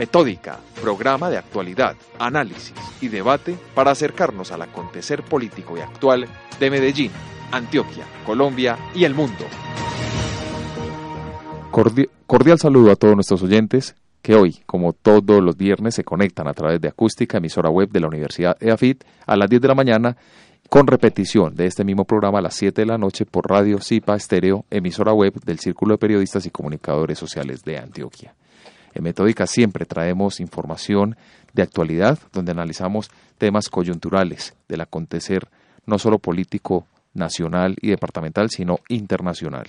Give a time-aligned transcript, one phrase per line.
[0.00, 2.72] Metódica, programa de actualidad, análisis
[3.02, 6.26] y debate para acercarnos al acontecer político y actual
[6.58, 7.10] de Medellín,
[7.52, 9.44] Antioquia, Colombia y el mundo.
[11.70, 16.54] Cordial saludo a todos nuestros oyentes que hoy, como todos los viernes, se conectan a
[16.54, 20.16] través de Acústica, emisora web de la Universidad EAFIT, a las 10 de la mañana,
[20.70, 24.16] con repetición de este mismo programa a las 7 de la noche por Radio Cipa
[24.16, 28.34] Estéreo, emisora web del Círculo de Periodistas y Comunicadores Sociales de Antioquia.
[28.94, 31.16] En Metódica siempre traemos información
[31.52, 35.48] de actualidad, donde analizamos temas coyunturales del acontecer
[35.86, 39.66] no solo político, nacional y departamental, sino internacional.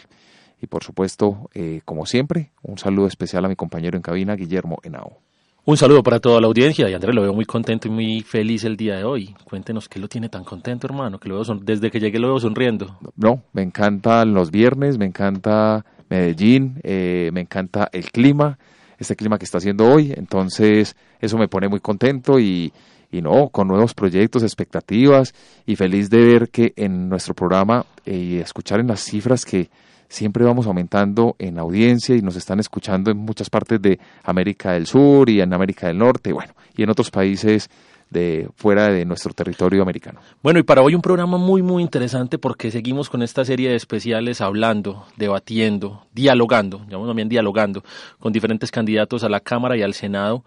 [0.61, 4.77] Y por supuesto, eh, como siempre, un saludo especial a mi compañero en cabina, Guillermo
[4.83, 5.17] Henao.
[5.63, 8.63] Un saludo para toda la audiencia y Andrés lo veo muy contento y muy feliz
[8.63, 9.35] el día de hoy.
[9.43, 12.39] Cuéntenos qué lo tiene tan contento, hermano, que lo veo desde que llegué lo veo
[12.39, 12.97] sonriendo.
[13.15, 18.57] No, me encantan los viernes, me encanta Medellín, eh, me encanta el clima,
[19.01, 20.13] este clima que está haciendo hoy.
[20.15, 22.71] Entonces, eso me pone muy contento y,
[23.11, 25.33] y no, con nuevos proyectos, expectativas
[25.65, 29.69] y feliz de ver que en nuestro programa eh, y escuchar en las cifras que
[30.07, 34.85] siempre vamos aumentando en audiencia y nos están escuchando en muchas partes de América del
[34.85, 37.69] Sur y en América del Norte, bueno, y en otros países
[38.11, 40.19] de fuera de nuestro territorio americano.
[40.43, 43.75] Bueno, y para hoy un programa muy muy interesante porque seguimos con esta serie de
[43.75, 47.83] especiales hablando, debatiendo, dialogando, llamamos bien dialogando
[48.19, 50.43] con diferentes candidatos a la Cámara y al Senado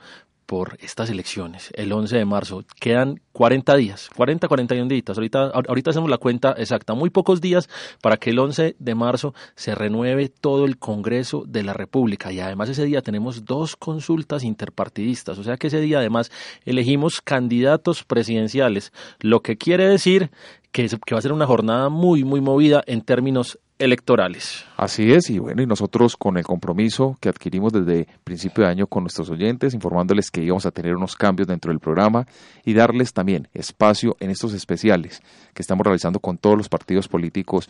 [0.47, 2.65] por estas elecciones, el 11 de marzo.
[2.81, 5.17] Quedan 40 días, 40, 41 días.
[5.17, 7.69] Ahorita, ahorita hacemos la cuenta exacta, muy pocos días
[8.03, 12.33] para que el 11 de marzo se renueve todo el Congreso de la República.
[12.33, 16.31] Y además ese día tenemos dos consultas interpartidistas, o sea que ese día además
[16.65, 20.31] elegimos candidatos presidenciales, lo que quiere decir
[20.75, 24.65] que, va a ser una jornada muy, muy movida en términos electorales.
[24.77, 28.87] Así es, y bueno, y nosotros con el compromiso que adquirimos desde principio de año
[28.87, 32.27] con nuestros oyentes, informándoles que íbamos a tener unos cambios dentro del programa
[32.65, 35.23] y darles también espacio en estos especiales
[35.55, 37.69] que estamos realizando con todos los partidos políticos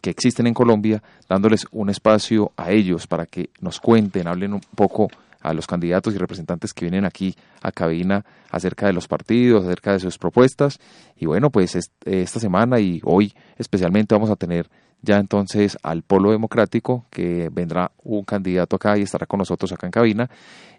[0.00, 4.60] que existen en Colombia, dándoles un espacio a ellos para que nos cuenten, hablen un
[4.74, 5.08] poco
[5.40, 9.92] a los candidatos y representantes que vienen aquí a cabina acerca de los partidos, acerca
[9.92, 10.78] de sus propuestas.
[11.16, 14.68] Y bueno, pues esta semana y hoy especialmente vamos a tener
[15.02, 19.86] ya entonces al Polo Democrático, que vendrá un candidato acá y estará con nosotros acá
[19.86, 20.30] en cabina.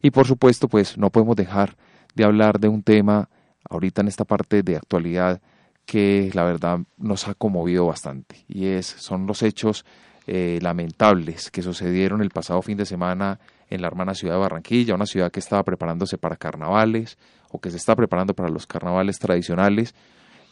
[0.02, 1.76] Y por supuesto, pues no podemos dejar
[2.16, 3.30] de hablar de un tema
[3.70, 5.42] ahorita en esta parte de actualidad
[5.86, 9.86] que la verdad nos ha conmovido bastante y es son los hechos
[10.28, 14.96] eh, lamentables que sucedieron el pasado fin de semana en la hermana ciudad de Barranquilla,
[14.96, 17.18] una ciudad que estaba preparándose para carnavales
[17.52, 19.94] o que se está preparando para los carnavales tradicionales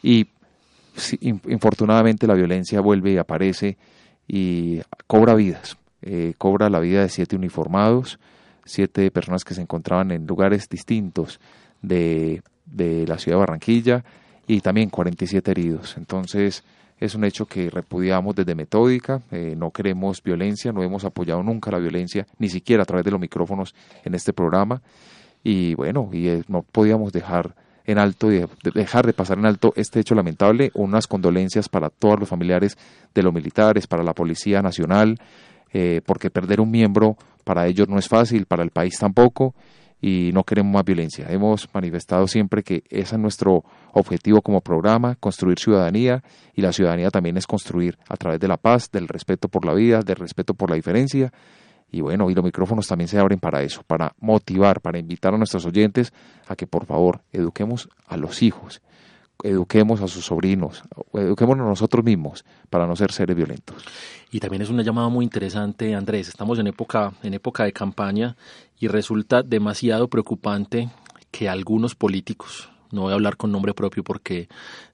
[0.04, 0.28] y
[1.22, 3.78] infortunadamente la violencia vuelve y aparece
[4.28, 8.20] y cobra vidas, eh, cobra la vida de siete uniformados,
[8.66, 11.40] siete personas que se encontraban en lugares distintos
[11.82, 14.04] de, de la ciudad de Barranquilla
[14.48, 15.96] y también 47 heridos.
[15.98, 16.64] Entonces
[17.00, 21.72] es un hecho que repudiamos desde Metódica, eh, no queremos violencia, no hemos apoyado nunca
[21.72, 24.82] la violencia, ni siquiera a través de los micrófonos en este programa
[25.44, 27.56] y bueno, y eh, no podíamos dejar
[27.92, 30.72] en alto y dejar de pasar en alto este hecho lamentable.
[30.74, 32.78] Unas condolencias para todos los familiares
[33.14, 35.18] de los militares, para la Policía Nacional,
[35.74, 39.56] eh, porque perder un miembro para ellos no es fácil, para el país tampoco,
[40.02, 41.28] y no queremos más violencia.
[41.30, 43.64] Hemos manifestado siempre que ese es nuestro
[43.94, 46.24] objetivo como programa, construir ciudadanía,
[46.56, 49.74] y la ciudadanía también es construir a través de la paz, del respeto por la
[49.74, 51.32] vida, del respeto por la diferencia,
[51.92, 55.38] y bueno, y los micrófonos también se abren para eso, para motivar, para invitar a
[55.38, 56.14] nuestros oyentes
[56.48, 58.82] a que por favor eduquemos a los hijos,
[59.44, 63.84] eduquemos a sus sobrinos, eduquémonos nosotros mismos para no ser seres violentos.
[64.32, 66.30] Y también es una llamada muy interesante, Andrés.
[66.30, 68.38] Estamos en época, en época de campaña
[68.80, 70.90] y resulta demasiado preocupante
[71.30, 74.48] que algunos políticos, no voy a hablar con nombre propio porque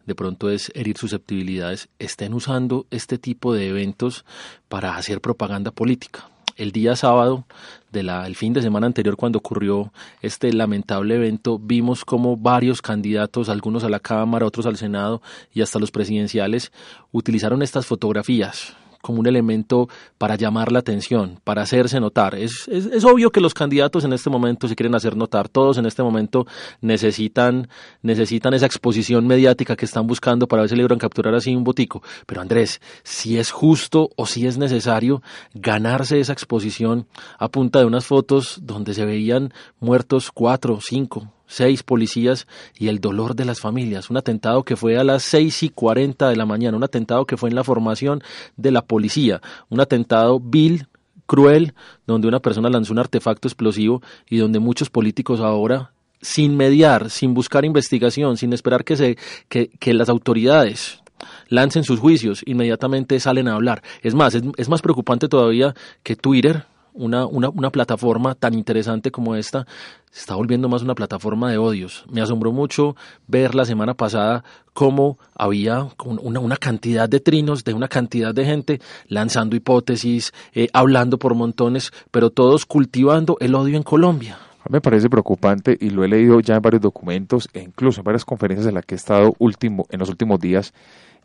[0.08, 4.26] de pronto es herir susceptibilidades, estén usando este tipo de eventos
[4.68, 7.46] para hacer propaganda política el día sábado
[7.92, 13.50] del el fin de semana anterior cuando ocurrió este lamentable evento, vimos como varios candidatos,
[13.50, 15.22] algunos a la Cámara, otros al Senado
[15.54, 16.72] y hasta los presidenciales,
[17.12, 18.76] utilizaron estas fotografías
[19.08, 19.88] como un elemento
[20.18, 22.36] para llamar la atención, para hacerse notar.
[22.36, 25.86] Es, es, obvio que los candidatos en este momento se quieren hacer notar, todos en
[25.86, 26.46] este momento
[26.82, 27.70] necesitan,
[28.02, 32.04] necesitan esa exposición mediática que están buscando para ver si logran capturar así un botico.
[32.26, 35.22] Pero Andrés, si es justo o si es necesario
[35.54, 37.08] ganarse esa exposición
[37.40, 42.48] a punta de unas fotos donde se veían muertos cuatro, cinco, seis policías
[42.78, 44.10] y el dolor de las familias.
[44.10, 47.38] Un atentado que fue a las seis y cuarenta de la mañana, un atentado que
[47.38, 48.22] fue en la formación
[48.56, 50.88] de la policía, un atentado vil
[51.26, 51.74] cruel,
[52.06, 55.92] donde una persona lanzó un artefacto explosivo y donde muchos políticos ahora
[56.22, 59.18] sin mediar, sin buscar investigación, sin esperar que, se,
[59.50, 61.02] que, que las autoridades
[61.50, 63.84] lancen sus juicios, inmediatamente salen a hablar.
[64.02, 66.66] Es más, es, más preocupante todavía que Twitter,
[66.98, 69.66] una, una, una, plataforma tan interesante como esta
[70.12, 72.06] se está volviendo más una plataforma de odios.
[72.12, 72.96] Me asombró mucho
[73.28, 78.46] ver la semana pasada cómo había una, una cantidad de trinos de una cantidad de
[78.46, 84.38] gente lanzando hipótesis, eh, hablando por montones, pero todos cultivando el odio en Colombia.
[84.70, 88.26] Me parece preocupante y lo he leído ya en varios documentos e incluso en varias
[88.26, 90.74] conferencias en las que he estado último, en los últimos días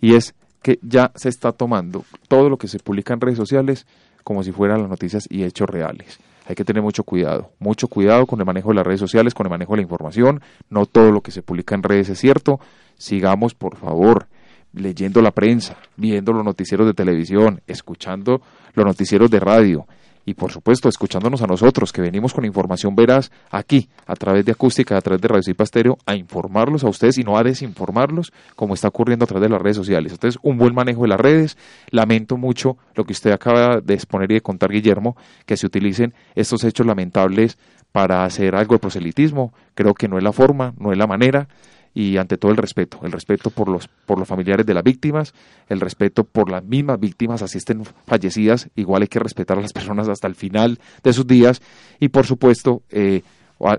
[0.01, 3.87] y es que ya se está tomando todo lo que se publica en redes sociales
[4.25, 6.19] como si fueran las noticias y hechos reales.
[6.47, 9.47] Hay que tener mucho cuidado, mucho cuidado con el manejo de las redes sociales, con
[9.47, 10.41] el manejo de la información.
[10.71, 12.59] No todo lo que se publica en redes es cierto.
[12.97, 14.27] Sigamos, por favor,
[14.73, 18.43] leyendo la prensa, viendo los noticieros de televisión, escuchando
[18.75, 19.87] los noticieros de radio
[20.25, 24.53] y por supuesto escuchándonos a nosotros que venimos con información veraz aquí a través de
[24.53, 28.33] acústica, a través de Radio Cipa Estéreo, a informarlos a ustedes y no a desinformarlos
[28.57, 30.13] como está ocurriendo a través de las redes sociales.
[30.13, 31.57] Entonces, un buen manejo de las redes.
[31.91, 35.17] Lamento mucho lo que usted acaba de exponer y de contar, Guillermo,
[35.47, 37.59] que se utilicen estos hechos lamentables
[37.91, 39.53] para hacer algo de proselitismo.
[39.75, 41.49] Creo que no es la forma, no es la manera
[41.95, 45.35] y ante todo el respeto, el respeto por los, por los familiares de las víctimas,
[45.69, 49.73] el respeto por las mismas víctimas, así estén fallecidas, igual hay que respetar a las
[49.73, 51.61] personas hasta el final de sus días
[52.01, 53.23] y por supuesto eh,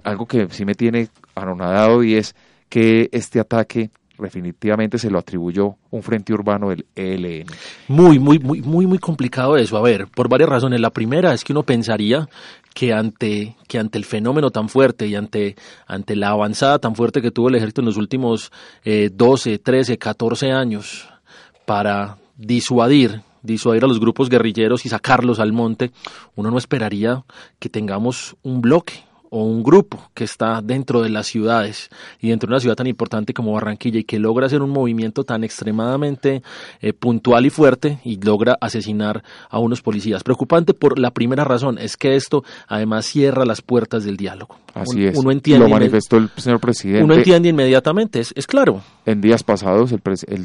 [0.04, 2.36] algo que sí me tiene anonadado y es
[2.70, 7.48] que este ataque definitivamente se lo atribuyó un frente urbano del ELN.
[7.88, 9.78] Muy, muy, muy, muy, muy complicado eso.
[9.78, 10.80] A ver, por varias razones.
[10.80, 12.28] La primera es que uno pensaría
[12.74, 15.56] que ante, que ante el fenómeno tan fuerte y ante,
[15.88, 18.52] ante la avanzada tan fuerte que tuvo el ejército en los últimos
[18.84, 21.08] eh, 12, 13, 14 años
[21.66, 25.92] para disuadir disuadir a los grupos guerrilleros y sacarlos al monte,
[26.36, 27.26] uno no esperaría
[27.60, 29.04] que tengamos un bloque,
[29.36, 31.90] o un grupo que está dentro de las ciudades
[32.22, 35.24] y dentro de una ciudad tan importante como Barranquilla y que logra hacer un movimiento
[35.24, 36.44] tan extremadamente
[36.82, 40.24] eh, puntual y fuerte y logra asesinar a unos policías.
[40.24, 44.56] Preocupante por la primera razón, es que esto además cierra las puertas del diálogo.
[44.76, 47.04] Así es, uno entiende, lo manifestó el señor presidente.
[47.04, 48.84] Uno entiende inmediatamente, es, es claro.
[49.04, 50.02] En días pasados, el,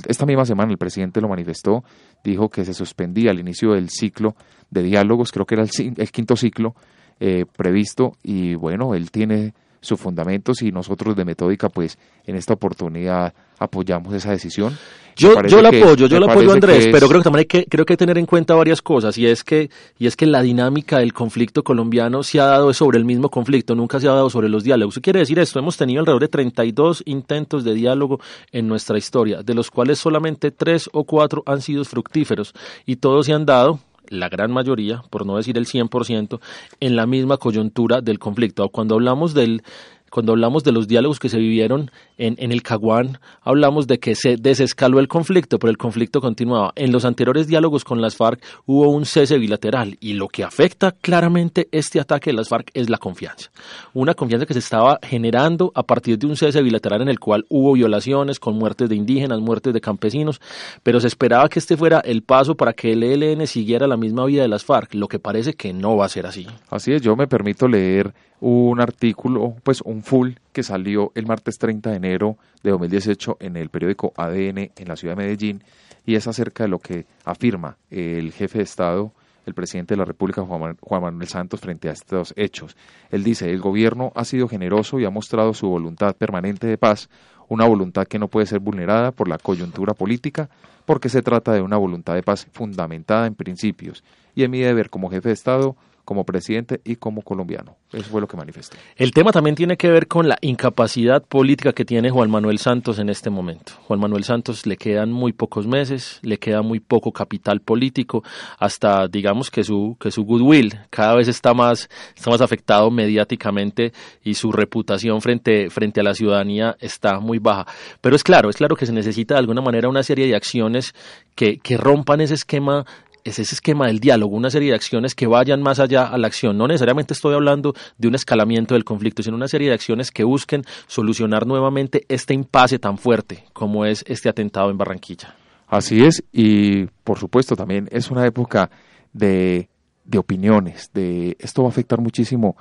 [0.06, 1.84] esta misma semana el presidente lo manifestó,
[2.24, 4.34] dijo que se suspendía al inicio del ciclo
[4.70, 6.74] de diálogos, creo que era el, el quinto ciclo,
[7.20, 12.54] eh, previsto y bueno, él tiene sus fundamentos y nosotros de Metódica pues en esta
[12.54, 14.76] oportunidad apoyamos esa decisión.
[15.16, 17.84] Yo, yo la apoyo, yo la apoyo Andrés, pero creo que también hay que, creo
[17.84, 19.68] que hay que tener en cuenta varias cosas y es que
[19.98, 23.74] y es que la dinámica del conflicto colombiano se ha dado sobre el mismo conflicto,
[23.74, 24.94] nunca se ha dado sobre los diálogos.
[24.94, 25.58] ¿Qué quiere decir esto?
[25.58, 28.20] Hemos tenido alrededor de 32 intentos de diálogo
[28.52, 32.54] en nuestra historia, de los cuales solamente tres o cuatro han sido fructíferos
[32.86, 36.40] y todos se han dado la gran mayoría, por no decir el 100%,
[36.80, 38.68] en la misma coyuntura del conflicto.
[38.68, 39.62] Cuando hablamos del
[40.10, 44.14] cuando hablamos de los diálogos que se vivieron en, en, el Caguán, hablamos de que
[44.14, 46.72] se desescaló el conflicto, pero el conflicto continuaba.
[46.76, 50.92] En los anteriores diálogos con las FARC hubo un cese bilateral y lo que afecta
[50.92, 53.50] claramente este ataque de las FARC es la confianza.
[53.94, 57.44] Una confianza que se estaba generando a partir de un cese bilateral en el cual
[57.48, 60.40] hubo violaciones con muertes de indígenas, muertes de campesinos,
[60.82, 64.24] pero se esperaba que este fuera el paso para que el ELN siguiera la misma
[64.26, 66.46] vida de las FARC, lo que parece que no va a ser así.
[66.70, 71.58] Así es, yo me permito leer un artículo, pues un full que salió el martes
[71.58, 75.62] 30 de enero de 2018 en el periódico ADN en la ciudad de Medellín
[76.04, 79.12] y es acerca de lo que afirma el jefe de Estado,
[79.44, 82.76] el presidente de la República, Juan Manuel Santos, frente a estos hechos.
[83.10, 87.10] Él dice, el gobierno ha sido generoso y ha mostrado su voluntad permanente de paz,
[87.48, 90.48] una voluntad que no puede ser vulnerada por la coyuntura política,
[90.86, 94.02] porque se trata de una voluntad de paz fundamentada en principios.
[94.34, 95.76] Y en mi deber como jefe de Estado
[96.08, 97.76] como presidente y como colombiano.
[97.92, 98.78] Eso fue lo que manifestó.
[98.96, 102.98] El tema también tiene que ver con la incapacidad política que tiene Juan Manuel Santos
[102.98, 103.74] en este momento.
[103.86, 108.24] Juan Manuel Santos le quedan muy pocos meses, le queda muy poco capital político,
[108.58, 113.92] hasta digamos que su que su goodwill cada vez está más está más afectado mediáticamente
[114.24, 117.66] y su reputación frente frente a la ciudadanía está muy baja.
[118.00, 120.94] Pero es claro, es claro que se necesita de alguna manera una serie de acciones
[121.34, 122.86] que, que rompan ese esquema
[123.24, 126.26] es ese esquema del diálogo, una serie de acciones que vayan más allá a la
[126.26, 126.56] acción.
[126.56, 130.24] No necesariamente estoy hablando de un escalamiento del conflicto, sino una serie de acciones que
[130.24, 135.34] busquen solucionar nuevamente este impasse tan fuerte como es este atentado en Barranquilla.
[135.66, 138.70] Así es, y por supuesto también es una época
[139.12, 139.68] de,
[140.04, 142.56] de opiniones, de esto va a afectar muchísimo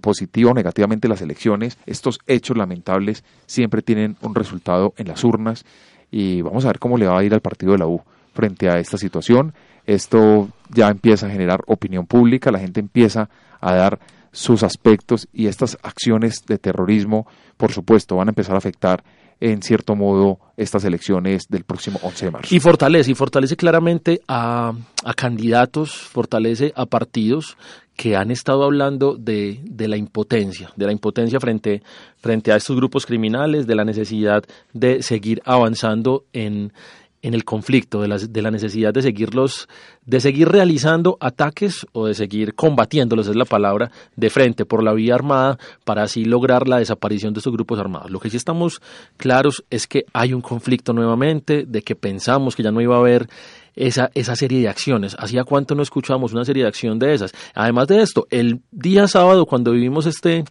[0.00, 1.78] positivo o negativamente las elecciones.
[1.86, 5.64] Estos hechos lamentables siempre tienen un resultado en las urnas
[6.10, 8.02] y vamos a ver cómo le va a ir al partido de la U
[8.36, 9.54] frente a esta situación.
[9.86, 13.28] esto ya empieza a generar opinión pública, la gente empieza
[13.60, 13.98] a dar
[14.32, 17.26] sus aspectos y estas acciones de terrorismo,
[17.56, 19.02] por supuesto, van a empezar a afectar
[19.40, 22.54] en cierto modo estas elecciones del próximo 11 de marzo.
[22.54, 24.72] Y fortalece, y fortalece claramente a,
[25.04, 27.56] a candidatos, fortalece a partidos
[27.96, 31.82] que han estado hablando de, de, la impotencia, de la impotencia frente,
[32.18, 36.72] frente a estos grupos criminales, de la necesidad de seguir avanzando en,
[37.26, 39.68] en el conflicto, de la, de la necesidad de seguirlos,
[40.04, 44.92] de seguir realizando ataques o de seguir combatiéndolos, es la palabra, de frente por la
[44.92, 48.12] vía armada para así lograr la desaparición de estos grupos armados.
[48.12, 48.80] Lo que sí estamos
[49.16, 53.00] claros es que hay un conflicto nuevamente, de que pensamos que ya no iba a
[53.00, 53.28] haber
[53.74, 55.16] esa, esa serie de acciones.
[55.18, 57.32] ¿Hacía cuánto no escuchamos una serie de acción de esas?
[57.56, 60.44] Además de esto, el día sábado cuando vivimos este,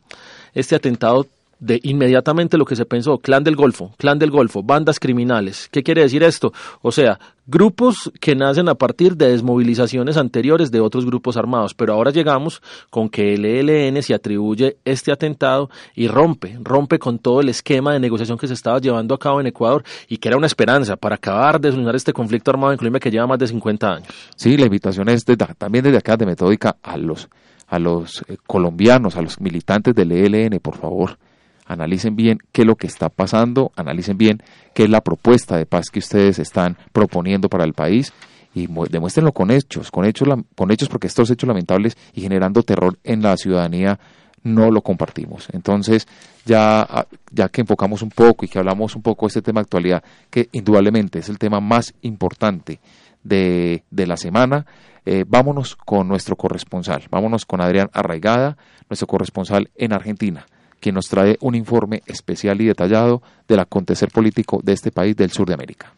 [0.53, 1.25] este atentado
[1.65, 5.67] de inmediatamente lo que se pensó, clan del Golfo, clan del Golfo, bandas criminales.
[5.71, 6.53] ¿Qué quiere decir esto?
[6.81, 11.93] O sea, grupos que nacen a partir de desmovilizaciones anteriores de otros grupos armados, pero
[11.93, 17.41] ahora llegamos con que el ELN se atribuye este atentado y rompe, rompe con todo
[17.41, 20.37] el esquema de negociación que se estaba llevando a cabo en Ecuador y que era
[20.37, 23.47] una esperanza para acabar de solucionar este conflicto armado en Colombia que lleva más de
[23.47, 24.07] 50 años.
[24.35, 25.25] Sí, la invitación es
[25.57, 27.27] también desde acá de Metódica a los
[27.67, 31.17] a los eh, colombianos, a los militantes del ELN, por favor,
[31.65, 34.41] analicen bien qué es lo que está pasando, analicen bien
[34.73, 38.13] qué es la propuesta de paz que ustedes están proponiendo para el país
[38.53, 42.97] y demuéstrenlo con hechos, con hechos, con hechos porque estos hechos lamentables y generando terror
[43.03, 43.99] en la ciudadanía
[44.43, 45.47] no lo compartimos.
[45.51, 46.07] Entonces,
[46.45, 49.59] ya, ah, ya que enfocamos un poco y que hablamos un poco de este tema
[49.59, 52.79] de actualidad, que indudablemente es el tema más importante
[53.23, 54.67] de, de la semana,
[55.03, 58.55] eh, vámonos con nuestro corresponsal, vámonos con Adrián Arraigada,
[58.87, 60.45] nuestro corresponsal en Argentina
[60.79, 65.31] quien nos trae un informe especial y detallado del acontecer político de este país del
[65.31, 65.93] sur de América.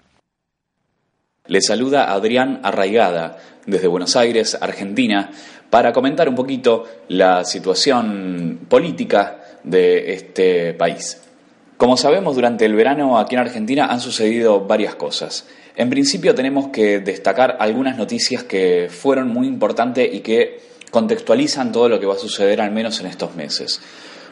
[1.48, 5.32] Le saluda Adrián Arraigada desde Buenos Aires, Argentina,
[5.70, 11.22] para comentar un poquito la situación política de este país.
[11.78, 15.48] Como sabemos, durante el verano aquí en Argentina han sucedido varias cosas.
[15.76, 21.88] En principio tenemos que destacar algunas noticias que fueron muy importantes y que contextualizan todo
[21.88, 23.80] lo que va a suceder al menos en estos meses.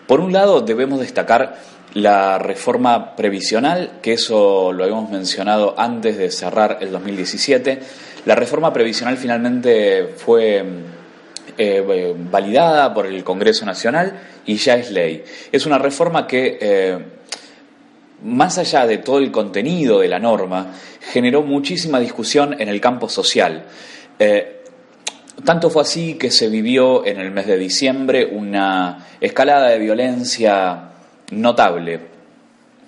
[0.07, 1.57] Por un lado, debemos destacar
[1.95, 7.79] la reforma previsional, que eso lo habíamos mencionado antes de cerrar el 2017.
[8.25, 10.63] La reforma previsional finalmente fue
[11.57, 15.23] eh, validada por el Congreso Nacional y ya es ley.
[15.51, 16.97] Es una reforma que, eh,
[18.23, 20.73] más allá de todo el contenido de la norma,
[21.13, 23.63] generó muchísima discusión en el campo social.
[24.19, 24.64] Eh,
[25.45, 30.89] tanto fue así que se vivió en el mes de diciembre una escalada de violencia
[31.31, 31.99] notable,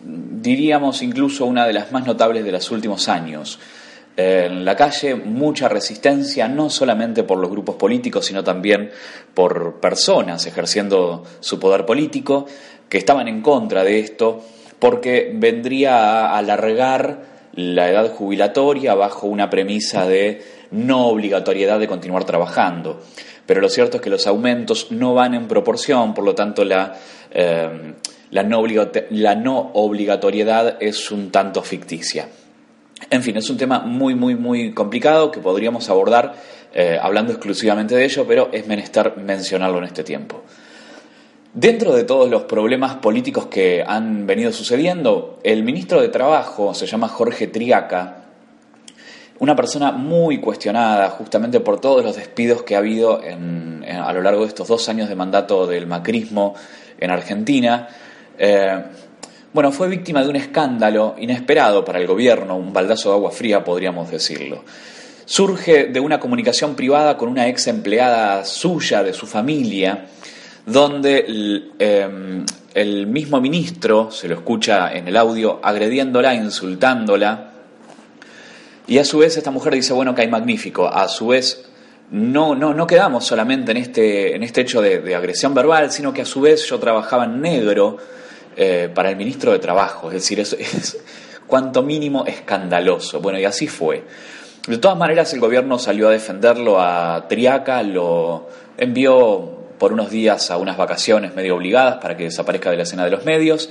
[0.03, 3.59] diríamos incluso una de las más notables de los últimos años.
[4.15, 8.89] En la calle mucha resistencia, no solamente por los grupos políticos, sino también
[9.33, 12.47] por personas ejerciendo su poder político,
[12.89, 14.43] que estaban en contra de esto,
[14.79, 22.25] porque vendría a alargar la edad jubilatoria bajo una premisa de no obligatoriedad de continuar
[22.25, 23.01] trabajando.
[23.45, 26.95] Pero lo cierto es que los aumentos no van en proporción, por lo tanto la,
[27.31, 27.93] eh,
[28.31, 28.63] la, no,
[29.09, 32.27] la no obligatoriedad es un tanto ficticia.
[33.09, 36.35] En fin, es un tema muy, muy, muy complicado que podríamos abordar
[36.73, 40.43] eh, hablando exclusivamente de ello, pero es menester mencionarlo en este tiempo.
[41.53, 46.85] Dentro de todos los problemas políticos que han venido sucediendo, el ministro de Trabajo se
[46.85, 48.26] llama Jorge Triaca,
[49.39, 54.41] una persona muy cuestionada justamente por todos los despidos que ha habido a lo largo
[54.41, 56.55] de estos dos años de mandato del macrismo
[56.99, 57.87] en Argentina.
[58.37, 58.83] Eh,
[59.53, 63.63] bueno, fue víctima de un escándalo inesperado para el gobierno, un baldazo de agua fría
[63.63, 64.63] podríamos decirlo.
[65.25, 70.05] Surge de una comunicación privada con una ex empleada suya, de su familia,
[70.65, 71.25] donde
[71.79, 77.46] eh, el mismo ministro, se lo escucha en el audio, agrediéndola, insultándola,
[78.87, 80.87] y a su vez esta mujer dice, bueno, que hay magnífico.
[80.87, 81.65] A su vez,
[82.11, 86.21] no, no, no quedamos solamente en este, en este hecho de, agresión verbal, sino que
[86.21, 87.97] a su vez yo trabajaba en negro
[88.55, 90.07] eh, para el ministro de Trabajo.
[90.07, 90.97] Es decir, es, es
[91.47, 93.19] cuanto mínimo escandaloso.
[93.19, 94.03] Bueno, y así fue.
[94.67, 100.49] De todas maneras, el gobierno salió a defenderlo a Triaca, lo envió por unos días
[100.49, 103.69] a unas vacaciones medio obligadas para que desaparezca de la escena de los medios.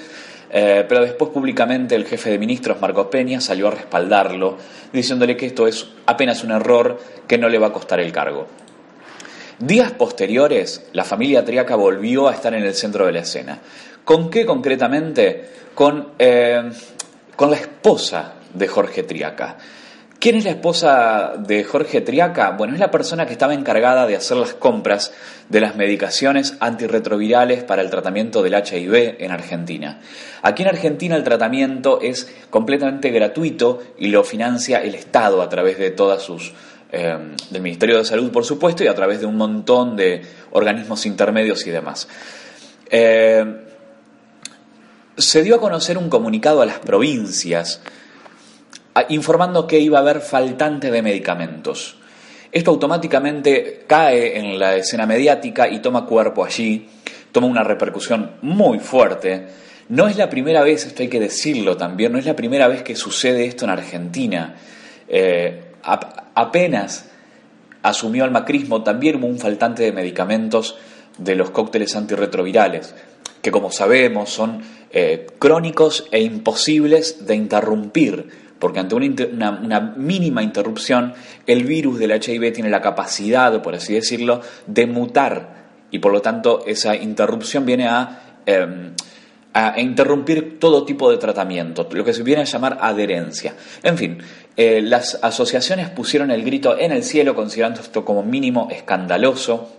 [0.50, 4.56] Eh, pero después públicamente el jefe de ministros, Marcos Peña, salió a respaldarlo,
[4.92, 8.46] diciéndole que esto es apenas un error que no le va a costar el cargo.
[9.58, 13.58] Días posteriores, la familia Triaca volvió a estar en el centro de la escena.
[14.04, 15.50] ¿Con qué concretamente?
[15.74, 16.70] Con, eh,
[17.34, 19.56] con la esposa de Jorge Triaca,
[20.18, 22.52] ¿Quién es la esposa de Jorge Triaca?
[22.52, 25.12] Bueno, es la persona que estaba encargada de hacer las compras
[25.50, 30.00] de las medicaciones antirretrovirales para el tratamiento del HIV en Argentina.
[30.40, 35.78] Aquí en Argentina el tratamiento es completamente gratuito y lo financia el Estado a través
[35.78, 36.52] de todas sus
[36.92, 37.18] eh,
[37.50, 41.66] del Ministerio de Salud, por supuesto, y a través de un montón de organismos intermedios
[41.66, 42.08] y demás.
[42.88, 43.44] Eh,
[45.16, 47.80] se dio a conocer un comunicado a las provincias
[49.08, 51.96] informando que iba a haber faltante de medicamentos.
[52.52, 56.88] Esto automáticamente cae en la escena mediática y toma cuerpo allí,
[57.32, 59.46] toma una repercusión muy fuerte.
[59.88, 62.82] No es la primera vez, esto hay que decirlo también, no es la primera vez
[62.82, 64.54] que sucede esto en Argentina.
[65.08, 67.10] Eh, apenas
[67.82, 70.76] asumió el macrismo, también hubo un faltante de medicamentos
[71.18, 72.94] de los cócteles antirretrovirales,
[73.42, 81.14] que como sabemos son eh, crónicos e imposibles de interrumpir porque ante una, mínima interrupción
[81.46, 86.22] el virus del HIV tiene la capacidad, por así decirlo, de mutar y por lo
[86.22, 88.92] tanto esa interrupción viene a, em,
[89.78, 93.54] interrumpir todo tipo de tratamiento, lo que se viene a llamar adherencia.
[93.82, 94.18] En fin,
[94.54, 99.70] eh, las asociaciones pusieron el grito en el cielo considerando esto como mínimo escandaloso.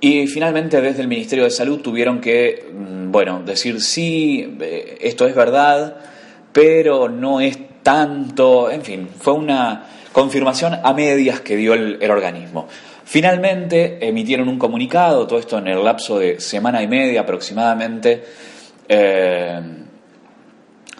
[0.00, 5.26] Y finalmente desde el Ministerio de Salud tuvieron que, mm, bueno, decir sí, eh, esto
[5.26, 5.96] es verdad,
[6.56, 12.66] pero no es tanto, en fin, fue una confirmación a medias que dio el, organismo.
[13.04, 18.24] Finalmente emitieron un comunicado, todo esto en el lapso de semana y media aproximadamente,
[18.88, 19.60] eh,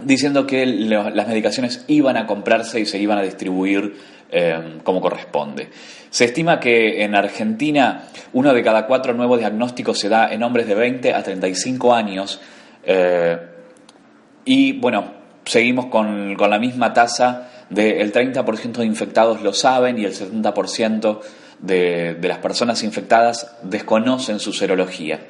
[0.02, 3.96] diciendo que las medicaciones iban a comprarse y se iban a distribuir
[4.30, 5.70] eh, como corresponde.
[6.10, 10.66] Se estima que en Argentina uno de cada cuatro nuevos diagnósticos se da en hombres
[10.66, 12.42] de 20 a 35 años.
[12.84, 13.38] Eh,
[14.44, 15.15] y bueno,
[15.46, 21.20] seguimos con, la misma tasa del 30% de infectados lo saben y el 70%
[21.60, 25.20] de, de las personas infectadas desconocen su serología.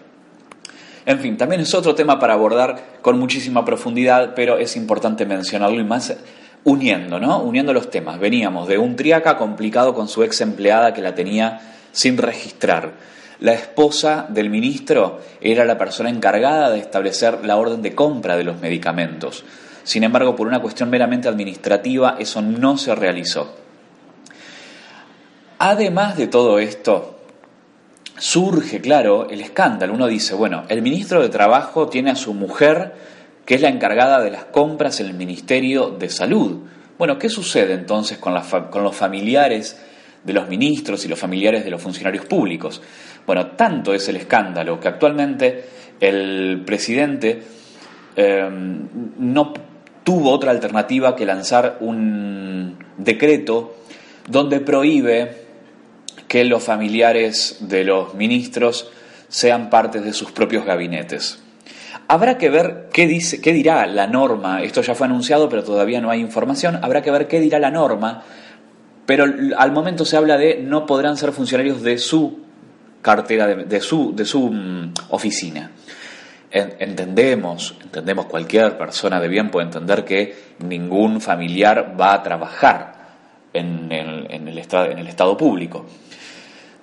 [1.05, 5.81] En fin, también es otro tema para abordar con muchísima profundidad, pero es importante mencionarlo
[5.81, 6.17] y más
[6.65, 7.39] uniendo, ¿no?
[7.43, 8.19] Uniendo los temas.
[8.19, 11.61] Veníamos de un triaca complicado con su ex empleada que la tenía
[11.93, 12.95] sin registrar.
[13.39, 18.43] La esposa del ministro era la persona encargada de establecer la orden de compra de
[18.43, 19.45] los medicamentos.
[19.87, 23.55] Sin embargo, por una cuestión meramente administrativa, eso no se realizó.
[25.61, 27.21] Además de todo esto,
[28.19, 29.95] surge, claro, el escándalo.
[29.95, 32.95] Uno dice, bueno, el ministro de Trabajo tiene a su mujer,
[33.45, 36.65] que es la encargada de las compras en el Ministerio de Salud.
[36.99, 39.81] Bueno, ¿qué sucede entonces con, los familiares
[40.25, 42.83] de los ministros y los familiares de los funcionarios públicos?
[43.25, 45.65] Bueno, tanto es el escándalo que actualmente
[46.01, 47.41] el presidente
[48.17, 49.76] eh, no
[50.07, 53.75] tuvo otra alternativa que lanzar un decreto
[54.29, 55.47] donde prohíbe
[56.29, 58.89] que los familiares de los ministros
[59.27, 61.43] sean parte de sus propios gabinetes.
[62.07, 66.01] Habrá que ver qué, dice, qué dirá la norma, esto ya fue anunciado pero todavía
[66.01, 68.23] no hay información, habrá que ver qué dirá la norma,
[69.07, 69.25] pero
[69.57, 72.39] al momento se habla de no podrán ser funcionarios de su
[73.03, 75.73] cartera, de, su, de su mm, oficina
[76.51, 82.95] entendemos, entendemos cualquier persona de bien puede entender que ningún familiar va a trabajar
[83.53, 85.87] en el, en el, estado, en el Estado público.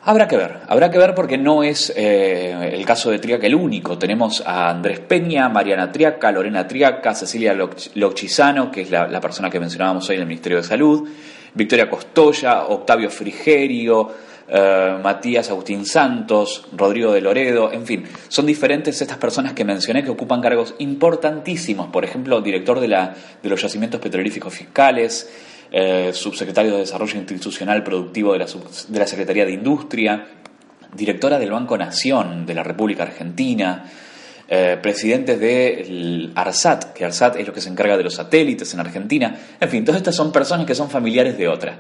[0.05, 3.55] Habrá que ver, habrá que ver porque no es eh, el caso de Triaca el
[3.55, 3.97] único.
[3.97, 7.55] Tenemos a Andrés Peña, Mariana Triaca, Lorena Triaca, Cecilia
[7.95, 11.07] Lochizano, que es la, la persona que mencionábamos hoy en el Ministerio de Salud,
[11.53, 14.11] Victoria Costoya, Octavio Frigerio,
[14.47, 20.03] eh, Matías Agustín Santos, Rodrigo de Loredo, en fin, son diferentes estas personas que mencioné
[20.03, 22.87] que ocupan cargos importantísimos, por ejemplo, director de,
[23.43, 25.31] los yacimientos petrolíficos fiscales,
[25.71, 30.27] eh, subsecretario de Desarrollo Institucional Productivo de la, Secretaría de Industria,
[30.93, 33.85] directora del Banco Nación de la República Argentina,
[34.49, 38.81] eh, presidentes de ARSAT, que ARSAT es lo que se encarga de los satélites en
[38.81, 39.35] Argentina.
[39.59, 41.77] En fin, todas estas son personas que son familiares de otras.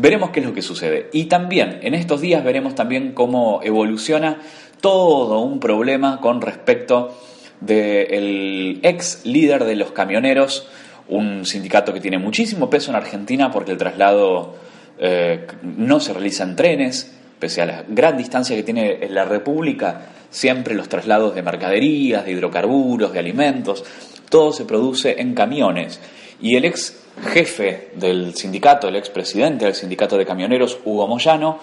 [0.00, 1.10] Veremos qué es lo que sucede.
[1.12, 4.38] Y también, en estos días veremos también cómo evoluciona
[4.80, 7.18] todo un problema con respecto
[7.60, 10.68] del ex líder de los camioneros,
[11.08, 14.54] un sindicato que tiene muchísimo peso en Argentina porque el traslado
[15.00, 20.10] eh, no se realiza en trenes, pese a la gran distancia que tiene la República,
[20.30, 23.84] siempre los traslados de mercaderías, de hidrocarburos, de alimentos,
[24.30, 26.00] todo se produce en camiones.
[26.40, 31.58] Y el ex jefe del sindicato, el expresidente del sindicato de camioneros, Hugo Moyano,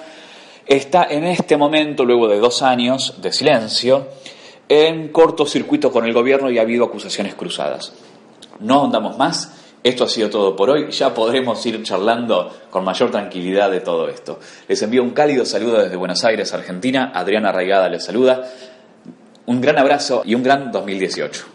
[0.65, 4.07] está en este momento, luego de dos años de silencio,
[4.67, 7.93] en cortocircuito con el gobierno y ha habido acusaciones cruzadas.
[8.59, 10.89] No ahondamos más esto ha sido todo por hoy.
[10.89, 14.39] Ya podremos ir charlando con mayor tranquilidad de todo esto.
[14.67, 17.11] Les envío un cálido saludo desde Buenos Aires, Argentina.
[17.13, 18.49] Adriana Arraigada les saluda.
[19.45, 21.54] Un gran abrazo y un gran 2018.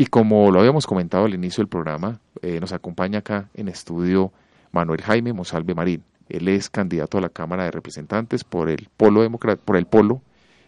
[0.00, 4.32] Y como lo habíamos comentado al inicio del programa, eh, nos acompaña acá en estudio
[4.70, 6.04] Manuel Jaime Monsalve Marín.
[6.28, 9.28] Él es candidato a la Cámara de Representantes por el Polo
[9.64, 10.22] por el Polo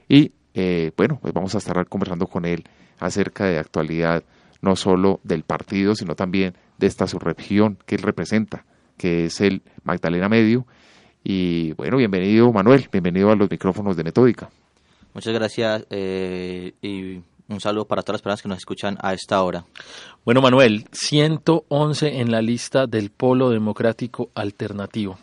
[0.09, 2.64] y eh, bueno, pues vamos a estar conversando con él
[2.99, 4.25] acerca de actualidad
[4.62, 8.64] no solo del partido, sino también de esta subregión que él representa,
[8.97, 10.66] que es el Magdalena Medio.
[11.23, 14.51] Y bueno, bienvenido Manuel, bienvenido a los micrófonos de Metódica.
[15.14, 19.43] Muchas gracias eh, y un saludo para todas las personas que nos escuchan a esta
[19.43, 19.65] hora.
[20.25, 25.19] Bueno, Manuel, 111 en la lista del Polo Democrático Alternativo.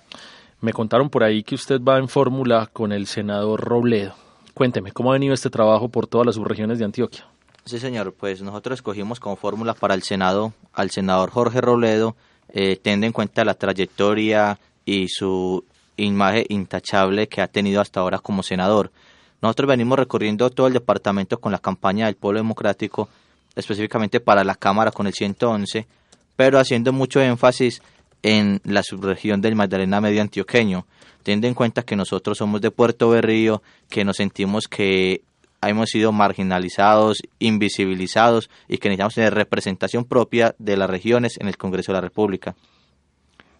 [0.59, 4.13] Me contaron por ahí que usted va en fórmula con el senador Robledo.
[4.53, 7.25] Cuénteme, ¿cómo ha venido este trabajo por todas las subregiones de Antioquia?
[7.65, 12.15] Sí, señor, pues nosotros escogimos como fórmula para el Senado al senador Jorge Robledo,
[12.49, 15.63] eh, teniendo en cuenta la trayectoria y su
[15.97, 18.91] imagen intachable que ha tenido hasta ahora como senador.
[19.41, 23.07] Nosotros venimos recorriendo todo el departamento con la campaña del Pueblo Democrático,
[23.55, 25.87] específicamente para la Cámara con el 111,
[26.35, 27.81] pero haciendo mucho énfasis
[28.23, 30.87] en la subregión del Magdalena Medio Antioqueño,
[31.21, 35.21] teniendo en cuenta que nosotros somos de Puerto Berrío, que nos sentimos que
[35.61, 41.57] hemos sido marginalizados, invisibilizados y que necesitamos tener representación propia de las regiones en el
[41.57, 42.55] Congreso de la República.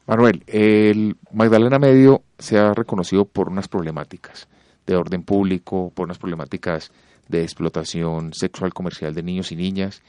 [0.08, 4.48] Manuel, el Magdalena Medio se ha reconocido por unas problemáticas
[4.88, 6.92] de orden público, por unas problemáticas
[7.28, 10.02] de explotación sexual comercial de niños y niñas.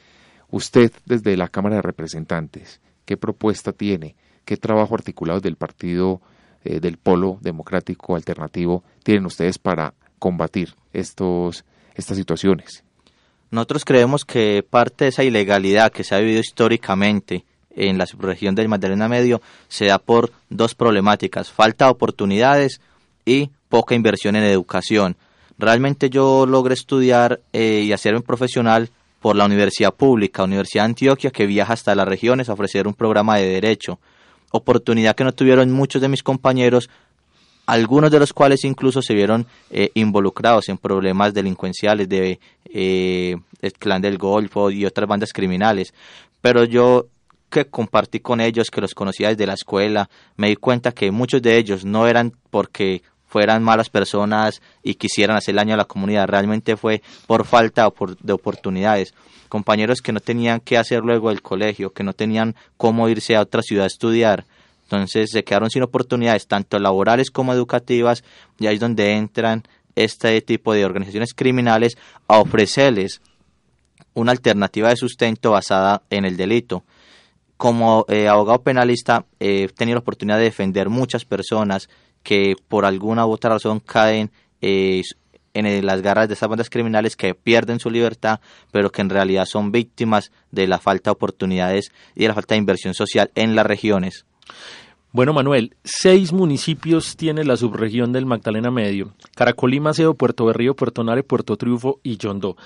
[0.50, 4.14] Usted, desde la Cámara de Representantes, ¿qué propuesta tiene?
[4.46, 6.22] ¿Qué trabajo articulado del Partido
[6.64, 11.64] eh, del Polo Democrático Alternativo tienen ustedes para combatir estos
[11.94, 12.84] estas situaciones.
[13.50, 18.54] Nosotros creemos que parte de esa ilegalidad que se ha vivido históricamente en la subregión
[18.54, 22.80] del Magdalena Medio se da por dos problemáticas, falta de oportunidades
[23.28, 25.16] y poca inversión en educación.
[25.58, 31.30] Realmente yo logré estudiar eh, y hacerme profesional por la Universidad Pública, Universidad de Antioquia,
[31.30, 33.98] que viaja hasta las regiones a ofrecer un programa de derecho,
[34.52, 36.88] oportunidad que no tuvieron muchos de mis compañeros
[37.66, 43.36] algunos de los cuales incluso se vieron eh, involucrados en problemas delincuenciales de eh,
[43.78, 45.92] clan del Golfo y otras bandas criminales.
[46.40, 47.08] Pero yo
[47.50, 51.42] que compartí con ellos, que los conocía desde la escuela, me di cuenta que muchos
[51.42, 56.26] de ellos no eran porque fueran malas personas y quisieran hacer daño a la comunidad,
[56.26, 57.88] realmente fue por falta
[58.20, 59.14] de oportunidades.
[59.48, 63.40] Compañeros que no tenían qué hacer luego del colegio, que no tenían cómo irse a
[63.40, 64.44] otra ciudad a estudiar,
[64.88, 68.24] entonces se quedaron sin oportunidades tanto laborales como educativas
[68.58, 69.62] y ahí es donde entran
[69.94, 73.20] este tipo de organizaciones criminales a ofrecerles
[74.14, 76.84] una alternativa de sustento basada en el delito.
[77.58, 81.90] Como eh, abogado penalista he tenido la oportunidad de defender muchas personas
[82.22, 85.02] que por alguna u otra razón caen eh,
[85.54, 89.46] en las garras de esas bandas criminales que pierden su libertad, pero que en realidad
[89.46, 93.54] son víctimas de la falta de oportunidades y de la falta de inversión social en
[93.54, 94.24] las regiones.
[95.10, 101.02] Bueno, Manuel, seis municipios tiene la subregión del Magdalena Medio: Caracolí, Maceo, Puerto Berrío, Puerto
[101.02, 102.56] Nare, Puerto Triunfo y Yondó.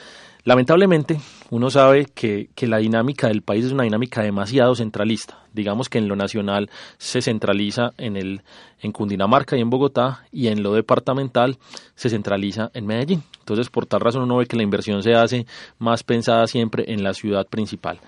[0.44, 5.38] Lamentablemente, uno sabe que, que, la dinámica del país es una dinámica demasiado centralista.
[5.52, 8.42] Digamos que en lo nacional se centraliza en, el,
[8.80, 11.58] en Cundinamarca y en Bogotá, y en lo departamental
[11.94, 13.22] se centraliza en Medellín.
[13.38, 15.46] Entonces, por tal razón, uno ve que la inversión se hace
[15.78, 18.00] más pensada siempre en la ciudad principal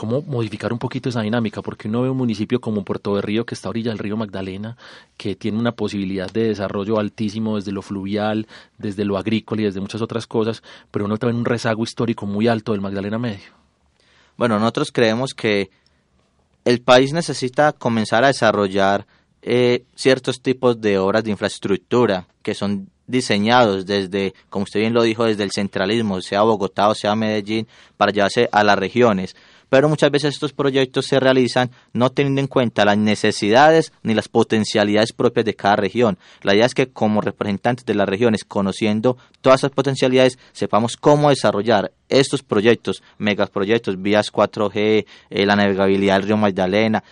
[0.00, 3.44] cómo modificar un poquito esa dinámica, porque uno ve un municipio como Puerto de Río,
[3.44, 4.78] que está a orilla del río Magdalena,
[5.18, 8.46] que tiene una posibilidad de desarrollo altísimo desde lo fluvial,
[8.78, 12.48] desde lo agrícola y desde muchas otras cosas, pero uno también un rezago histórico muy
[12.48, 13.50] alto del Magdalena Medio.
[14.38, 15.68] Bueno, nosotros creemos que
[16.64, 19.06] el país necesita comenzar a desarrollar
[19.42, 25.02] eh, ciertos tipos de obras de infraestructura que son diseñados desde, como usted bien lo
[25.02, 29.36] dijo, desde el centralismo, sea Bogotá o sea Medellín, para llevarse a las regiones
[29.70, 34.28] pero muchas veces estos proyectos se realizan no teniendo en cuenta las necesidades ni las
[34.28, 36.18] potencialidades propias de cada región.
[36.42, 41.30] La idea es que como representantes de las regiones, conociendo todas esas potencialidades, sepamos cómo
[41.30, 47.02] desarrollar estos proyectos, megaproyectos, vías 4G, eh, la navegabilidad del río Magdalena,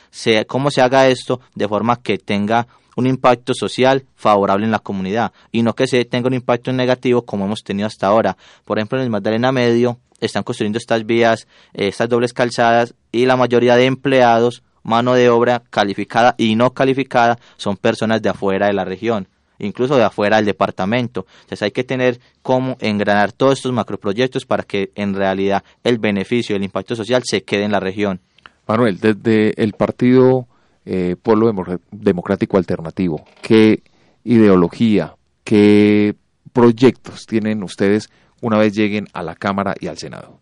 [0.46, 2.66] cómo se haga esto de forma que tenga
[2.96, 7.22] un impacto social favorable en la comunidad y no que se tenga un impacto negativo
[7.22, 8.36] como hemos tenido hasta ahora.
[8.64, 13.26] Por ejemplo, en el Magdalena Medio están construyendo estas vías, eh, estas dobles calzadas y
[13.26, 18.66] la mayoría de empleados, mano de obra calificada y no calificada, son personas de afuera
[18.66, 19.28] de la región
[19.58, 21.26] incluso de afuera del departamento.
[21.40, 26.56] Entonces hay que tener cómo engranar todos estos macroproyectos para que en realidad el beneficio,
[26.56, 28.20] el impacto social se quede en la región.
[28.66, 30.46] Manuel, desde el partido
[30.84, 31.52] eh, Polo
[31.90, 33.82] Democrático Alternativo, ¿qué
[34.24, 36.14] ideología, qué
[36.52, 40.38] proyectos tienen ustedes una vez lleguen a la Cámara y al Senado?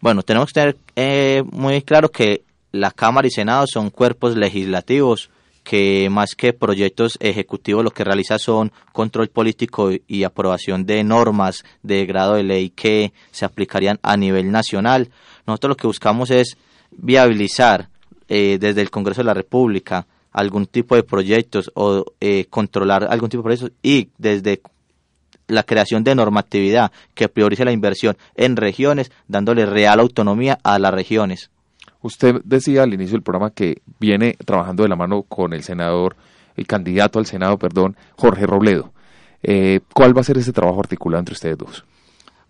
[0.00, 5.30] Bueno, tenemos que tener eh, muy claro que la Cámara y Senado son cuerpos legislativos
[5.68, 11.62] que más que proyectos ejecutivos lo que realiza son control político y aprobación de normas
[11.82, 15.10] de grado de ley que se aplicarían a nivel nacional.
[15.46, 16.56] Nosotros lo que buscamos es
[16.90, 17.90] viabilizar
[18.28, 23.28] eh, desde el Congreso de la República algún tipo de proyectos o eh, controlar algún
[23.28, 24.62] tipo de proyectos y desde
[25.48, 30.94] la creación de normatividad que priorice la inversión en regiones, dándole real autonomía a las
[30.94, 31.50] regiones.
[32.00, 36.16] Usted decía al inicio del programa que viene trabajando de la mano con el senador,
[36.56, 38.92] el candidato al Senado, perdón, Jorge Robledo.
[39.42, 41.84] Eh, ¿Cuál va a ser ese trabajo articulado entre ustedes dos?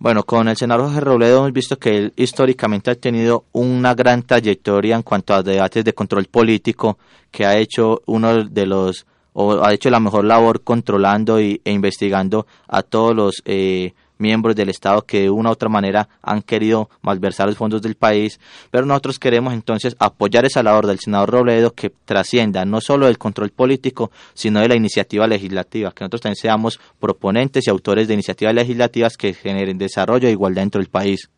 [0.00, 4.22] Bueno, con el senador Jorge Robledo hemos visto que él históricamente ha tenido una gran
[4.22, 6.98] trayectoria en cuanto a debates de control político,
[7.32, 9.06] que ha hecho uno de los,
[9.40, 14.56] o ha hecho la mejor labor controlando y, e investigando a todos los eh, miembros
[14.56, 18.40] del Estado que de una u otra manera han querido malversar los fondos del país,
[18.72, 23.16] pero nosotros queremos entonces apoyar esa labor del senador Robledo que trascienda no solo del
[23.16, 28.14] control político, sino de la iniciativa legislativa, que nosotros también seamos proponentes y autores de
[28.14, 31.30] iniciativas legislativas que generen desarrollo e igualdad dentro del país.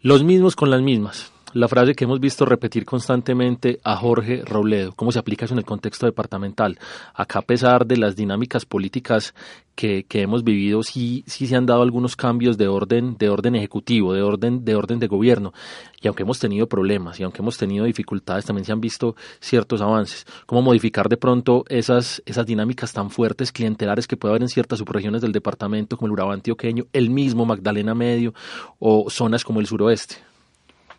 [0.00, 4.92] Los mismos con las mismas la frase que hemos visto repetir constantemente a Jorge Robledo.
[4.92, 6.78] ¿Cómo se aplica eso en el contexto departamental?
[7.14, 9.34] Acá, a pesar de las dinámicas políticas
[9.74, 13.54] que, que, hemos vivido, sí, sí se han dado algunos cambios de orden, de orden
[13.54, 15.54] ejecutivo, de orden, de orden de gobierno.
[16.02, 19.80] Y aunque hemos tenido problemas y aunque hemos tenido dificultades, también se han visto ciertos
[19.80, 20.26] avances.
[20.44, 24.78] ¿Cómo modificar de pronto esas, esas dinámicas tan fuertes, clientelares que puede haber en ciertas
[24.78, 28.34] subregiones del departamento, como el Urabá antioqueño, el mismo Magdalena Medio
[28.78, 30.35] o zonas como el suroeste?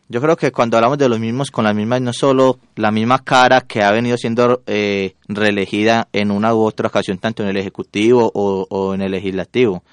[0.10, 3.20] Yo creo que cuando hablamos de los mismos con las mismas, no solo la misma
[3.20, 7.58] cara que ha venido siendo eh, reelegida en una u otra ocasión, tanto en el
[7.58, 9.84] Ejecutivo o, en el Legislativo.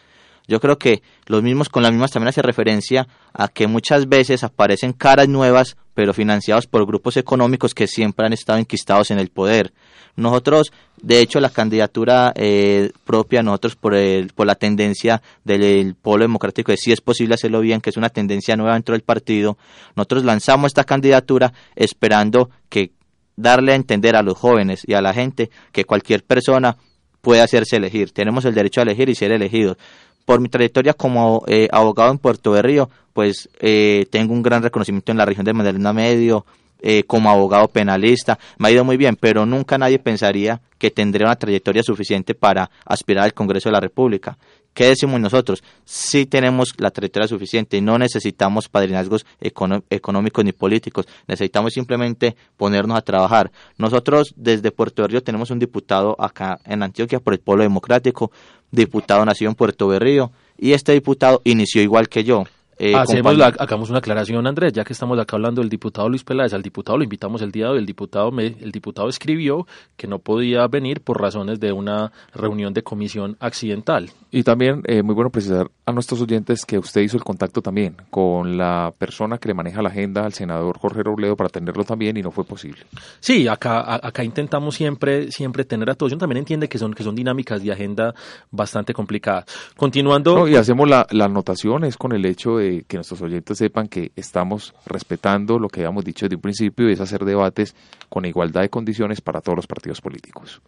[0.47, 4.45] Yo creo que los mismos con las mismas también hace referencia a que muchas veces
[4.45, 9.31] aparecen caras nuevas, pero financiados por grupos económicos que siempre han estado enquistados en el
[9.31, 9.73] poder.
[10.17, 10.73] Nosotros,
[11.03, 16.73] de hecho, la candidatura eh, propia, nosotros por, el, por la tendencia del polo democrático
[16.73, 19.59] de si es posible hacerlo bien, que es una tendencia nueva dentro del partido,
[19.97, 22.93] nosotros lanzamos esta candidatura esperando que
[23.37, 26.77] darle a entender a los jóvenes y a la gente que cualquier persona
[27.21, 28.13] puede hacerse elegir.
[28.13, 29.77] Tenemos el derecho a elegir y ser elegidos.
[30.25, 35.13] Por mi trayectoria como eh, abogado en Puerto Berrío, pues eh, tengo un gran reconocimiento
[35.13, 36.47] en la región de Magdalena Medio,
[36.87, 41.27] eh, como abogado penalista, me ha ido muy bien, pero nunca nadie pensaría que tendría
[41.27, 44.37] una trayectoria suficiente para aspirar al Congreso de la República.
[44.75, 45.65] ¿Qué decimos nosotros?
[45.87, 53.03] Sí tenemos la trayectoria suficiente, no necesitamos padrinazgos económicos ni políticos, necesitamos simplemente ponernos a
[53.03, 53.51] trabajar.
[53.79, 58.31] Nosotros desde Puerto Berrío tenemos un diputado acá en Antioquia por el Pueblo Democrático,
[58.71, 62.45] diputado nacido en Puerto Berrío, y este diputado inició igual que yo,
[62.79, 66.25] eh, Hacemos la, hagamos una aclaración, Andrés, ya que estamos acá hablando del diputado Luis
[66.25, 69.67] Peláez, al diputado lo invitamos el día de hoy, el diputado, me, el diputado escribió
[69.97, 74.11] que no podía venir por razones de una reunión de comisión accidental.
[74.31, 77.97] Y también, eh, muy bueno precisar a nuestros oyentes que usted hizo el contacto también
[78.11, 82.17] con la persona que le maneja la agenda al senador Jorge Robledo para atenderlo también
[82.17, 82.81] y no fue posible.
[83.21, 86.13] Sí, acá, acá intentamos siempre, siempre tener a todos.
[86.13, 88.15] Yo también entiende que son, que son dinámicas de agenda
[88.51, 89.45] bastante complicadas.
[89.77, 90.49] Continuando.
[90.49, 94.75] y hacemos la, la anotación, es con el hecho que nuestros oyentes sepan que estamos
[94.87, 97.75] respetando lo que habíamos dicho desde un principio y es hacer debates
[98.09, 100.61] con igualdad de condiciones para todos los partidos políticos.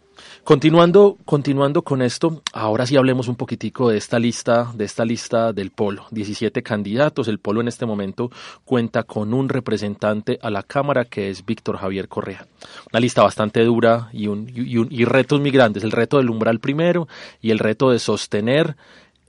[0.43, 5.53] Continuando, continuando con esto, ahora sí hablemos un poquitico de esta lista, de esta lista
[5.53, 6.05] del polo.
[6.11, 7.27] 17 candidatos.
[7.27, 8.31] El polo en este momento
[8.65, 12.47] cuenta con un representante a la Cámara que es Víctor Javier Correa.
[12.91, 15.83] Una lista bastante dura y retos muy grandes.
[15.83, 17.07] El reto del umbral primero
[17.41, 18.75] y el reto de sostener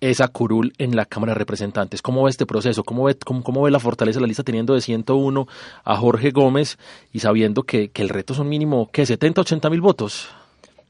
[0.01, 2.03] esa curul en la Cámara de Representantes.
[2.03, 2.85] ¿Cómo ve este proceso?
[2.85, 5.47] ¿Cómo ve, la fortaleza de la lista teniendo de 101
[5.85, 6.79] a Jorge Gómez
[7.13, 9.03] y sabiendo que, el reto son mínimo, ¿qué?
[9.03, 10.29] ¿70, 80 mil votos?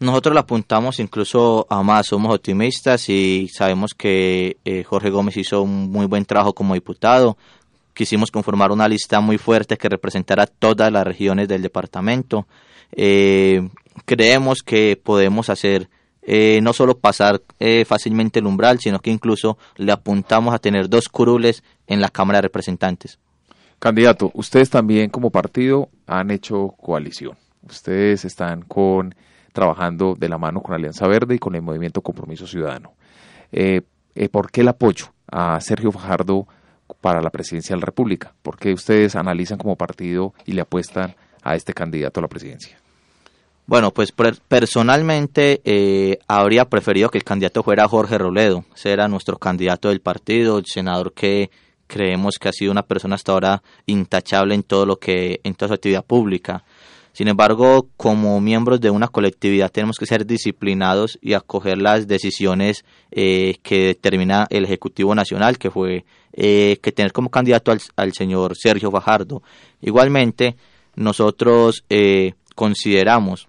[0.01, 5.63] Nosotros la apuntamos incluso a más, somos optimistas y sabemos que eh, Jorge Gómez hizo
[5.63, 7.37] un muy buen trabajo como diputado.
[7.95, 12.47] Quisimos conformar una lista muy fuerte que representara todas las regiones del departamento.
[12.93, 13.69] Eh,
[14.05, 15.89] creemos que podemos hacer
[16.23, 20.89] eh, no solo pasar eh, fácilmente el umbral, sino que incluso le apuntamos a tener
[20.89, 23.19] dos curules en la Cámara de Representantes.
[23.79, 27.37] Candidato, ustedes también como partido han hecho coalición.
[27.63, 29.15] Ustedes están con
[29.53, 32.93] trabajando de la mano con Alianza Verde y con el Movimiento Compromiso Ciudadano.
[33.53, 33.83] Eh,
[34.31, 36.47] ¿Por qué el apoyo a Sergio Fajardo
[37.01, 38.35] para la presidencia de la República?
[38.43, 42.79] ¿Por qué ustedes analizan como partido y le apuestan a este candidato a la presidencia?
[43.69, 44.15] Bueno, pues
[44.49, 50.57] personalmente eh, habría preferido que el candidato fuera Jorge Roledo, era nuestro candidato del partido,
[50.57, 51.51] el senador que
[51.87, 55.69] creemos que ha sido una persona hasta ahora intachable en todo lo que en toda
[55.69, 56.65] su actividad pública.
[57.13, 62.87] Sin embargo, como miembros de una colectividad tenemos que ser disciplinados y acoger las decisiones
[63.11, 68.15] eh, que determina el Ejecutivo Nacional, que fue eh, que tener como candidato al, al,
[68.15, 69.43] señor Sergio Fajardo.
[69.83, 70.57] Igualmente,
[70.97, 71.85] nosotros
[72.55, 73.47] consideramos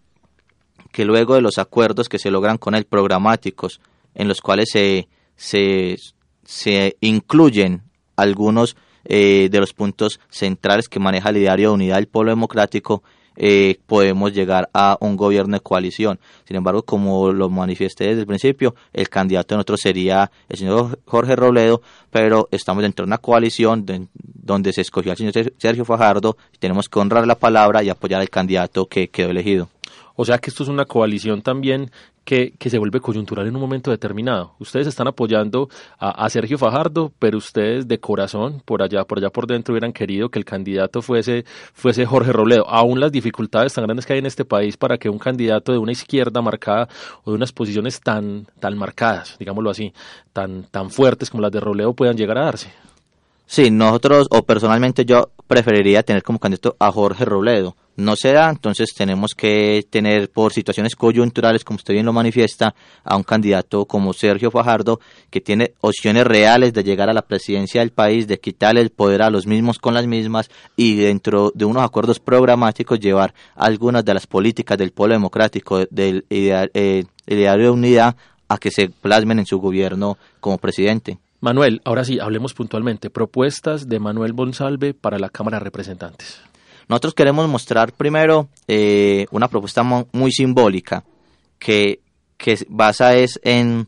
[0.92, 3.82] que luego de los acuerdos que se logran con él programáticos,
[4.16, 5.98] en los cuales se, se,
[6.44, 7.84] se incluyen
[8.16, 8.76] algunos
[9.06, 13.04] eh, de los puntos centrales que maneja el diario de unidad del pueblo democrático,
[13.42, 16.20] eh, podemos llegar a un gobierno de coalición.
[16.46, 21.00] Sin embargo, como lo manifesté desde el principio, el candidato de nosotros sería el señor
[21.06, 23.86] Jorge Robledo, pero estamos dentro de una coalición
[24.22, 28.20] donde se escogió al señor Sergio Fajardo y tenemos que honrar la palabra y apoyar
[28.20, 29.70] al candidato que quedó elegido.
[30.22, 31.92] O sea que esto es una coalición también
[32.26, 34.54] que, que se vuelve coyuntural en un momento determinado.
[34.60, 39.48] Ustedes están apoyando a, Sergio Fajardo, pero ustedes de corazón, por allá, por allá por
[39.48, 42.68] dentro, hubieran querido que el candidato fuese, fuese Jorge Robledo.
[42.68, 45.78] Aún las dificultades tan grandes que hay en este país para que un candidato de
[45.78, 46.90] una izquierda marcada
[47.24, 49.94] o de unas posiciones tan, tan marcadas, digámoslo así,
[50.34, 52.74] tan, tan fuertes como las de Robledo puedan llegar a darse.
[53.52, 57.76] Sí, nosotros, o personalmente yo preferiría tener como candidato a Jorge Robledo.
[57.96, 62.76] No se da, entonces tenemos que tener por situaciones coyunturales, como usted bien lo manifiesta,
[63.04, 65.00] a un candidato como Sergio Fajardo,
[65.32, 69.24] que tiene opciones reales de llegar a la presidencia del país, de quitarle el poder
[69.24, 74.14] a los mismos con las mismas y dentro de unos acuerdos programáticos llevar algunas de
[74.14, 78.16] las políticas del pueblo democrático, del ideario eh, de unidad,
[78.48, 81.18] a que se plasmen en su gobierno como presidente.
[81.42, 83.10] Manuel, ahora sí, hablemos puntualmente.
[83.10, 86.42] Propuestas de Manuel Bonsalve para la Cámara de Representantes.
[86.90, 91.04] Nosotros queremos mostrar primero eh, una propuesta muy simbólica
[91.60, 92.02] que,
[92.38, 93.88] que basa es en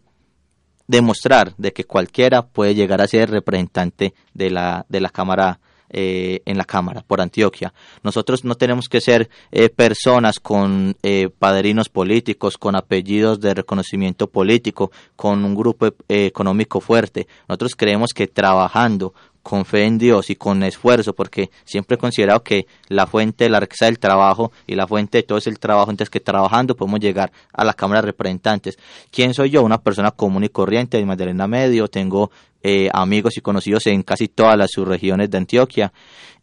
[0.88, 5.60] demostrar de que cualquiera puede llegar a ser representante de la, de la Cámara
[5.94, 7.74] eh, en la Cámara por Antioquia.
[8.02, 14.28] Nosotros no tenemos que ser eh, personas con eh, padrinos políticos, con apellidos de reconocimiento
[14.28, 17.28] político, con un grupo económico fuerte.
[17.48, 22.44] Nosotros creemos que trabajando con fe en Dios y con esfuerzo, porque siempre he considerado
[22.44, 25.60] que la fuente de la riqueza del trabajo y la fuente de todo es el
[25.60, 28.78] trabajo, entonces que trabajando podemos llegar a la Cámara de Representantes.
[29.10, 29.64] ¿Quién soy yo?
[29.64, 32.32] Una persona común y corriente de Magdalena Medio, tengo
[32.64, 35.92] eh, amigos y conocidos en casi todas las subregiones de Antioquia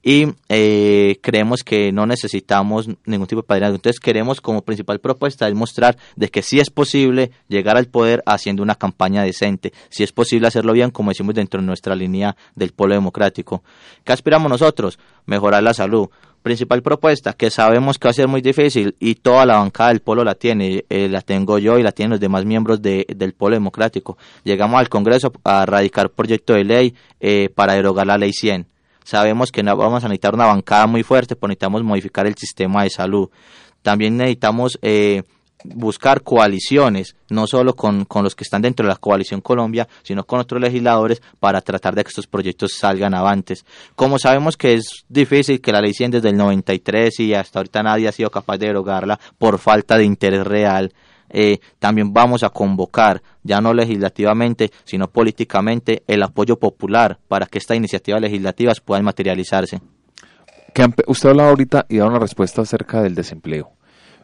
[0.03, 3.77] y eh, creemos que no necesitamos ningún tipo de padrinazgo.
[3.77, 8.63] Entonces queremos como principal propuesta demostrar de que sí es posible llegar al poder haciendo
[8.63, 12.73] una campaña decente, si es posible hacerlo bien como decimos dentro de nuestra línea del
[12.73, 13.63] pueblo democrático.
[14.05, 14.99] ¿Qué aspiramos nosotros?
[15.27, 16.09] Mejorar la salud.
[16.43, 20.01] Principal propuesta que sabemos que va a ser muy difícil y toda la bancada del
[20.01, 23.35] polo la tiene, eh, la tengo yo y la tienen los demás miembros de, del
[23.35, 24.17] polo democrático.
[24.45, 28.67] Llegamos al Congreso a radicar proyecto de ley eh, para derogar la ley 100
[29.09, 32.83] Sabemos que no vamos a necesitar una bancada muy fuerte, pero necesitamos modificar el sistema
[32.83, 33.31] de salud.
[33.81, 35.23] También necesitamos eh,
[35.65, 40.25] buscar coaliciones, no solo con, con, los que están dentro de la coalición Colombia, sino
[40.25, 43.65] con otros legisladores para tratar de que estos proyectos salgan avantes.
[43.95, 47.83] Como sabemos que es difícil que la ley 100 desde el 93 y hasta ahorita
[47.83, 50.93] nadie ha sido capaz de derogarla por falta de interés real,
[51.31, 57.59] eh, también vamos a convocar, ya no legislativamente, sino políticamente, el apoyo popular para que
[57.59, 59.81] estas iniciativas legislativas puedan materializarse.
[61.07, 63.78] Usted hablaba ahorita y da una respuesta acerca del desempleo.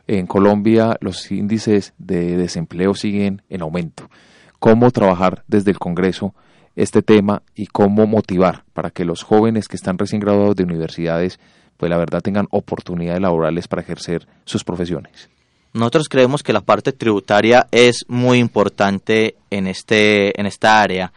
[0.07, 4.11] En Colombia los índices de desempleo siguen en aumento.
[4.59, 6.35] ¿Cómo trabajar desde el Congreso
[6.77, 11.39] este tema y cómo motivar para que los jóvenes que están recién graduados de universidades,
[11.77, 15.29] pues la verdad tengan oportunidades laborales para ejercer sus profesiones?
[15.73, 21.13] Nosotros creemos que la parte tributaria es muy importante en, este, en esta área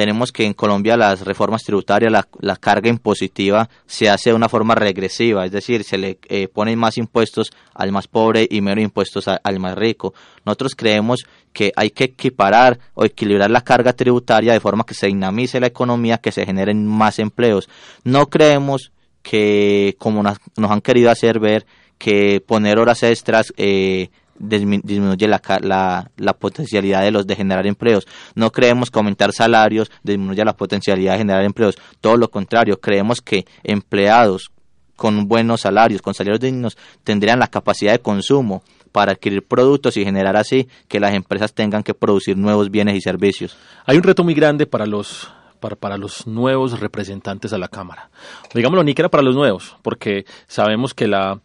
[0.00, 4.74] tenemos que en Colombia las reformas tributarias, la, carga impositiva se hace de una forma
[4.74, 9.28] regresiva, es decir, se le eh, ponen más impuestos al más pobre y menos impuestos
[9.28, 10.14] al más rico.
[10.46, 15.08] Nosotros creemos que hay que equiparar o equilibrar la carga tributaria de forma que se
[15.08, 17.68] dinamice la economía, que se generen más empleos.
[18.02, 18.92] No creemos
[19.22, 21.66] que, como nos, han querido hacer ver,
[21.98, 24.08] que poner horas extras eh,
[24.40, 28.06] disminuye la, la, la, potencialidad de los de generar empleos.
[28.34, 31.76] No creemos que aumentar salarios disminuya la potencialidad de generar empleos.
[32.00, 34.50] Todo lo contrario, creemos que empleados
[34.96, 38.62] con buenos salarios, con salarios dignos, tendrían la capacidad de consumo
[38.92, 43.00] para adquirir productos y generar así que las empresas tengan que producir nuevos bienes y
[43.00, 43.56] servicios.
[43.86, 45.30] Hay un reto muy grande para los
[45.60, 48.08] para, para, los nuevos representantes a la Cámara.
[48.54, 51.38] Digámoslo, ni que era para los nuevos, porque sabemos que la,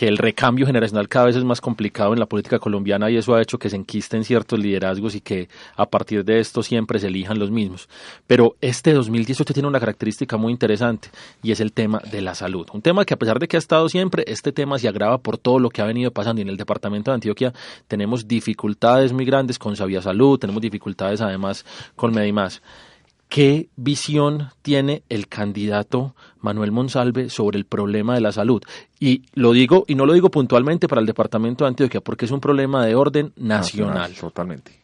[0.00, 3.34] que el recambio generacional cada vez es más complicado en la política colombiana y eso
[3.34, 7.08] ha hecho que se enquisten ciertos liderazgos y que a partir de esto siempre se
[7.08, 7.86] elijan los mismos.
[8.26, 11.10] Pero este 2018 tiene una característica muy interesante
[11.42, 12.66] y es el tema de la salud.
[12.72, 15.36] Un tema que a pesar de que ha estado siempre, este tema se agrava por
[15.36, 17.52] todo lo que ha venido pasando y en el departamento de Antioquia
[17.86, 22.62] tenemos dificultades muy grandes con Sabia Salud, tenemos dificultades además con Medimás.
[23.30, 28.60] ¿Qué visión tiene el candidato Manuel Monsalve sobre el problema de la salud?
[28.98, 32.32] Y lo digo, y no lo digo puntualmente para el departamento de Antioquia, porque es
[32.32, 34.12] un problema de orden nacional.
[34.14, 34.80] totalmente.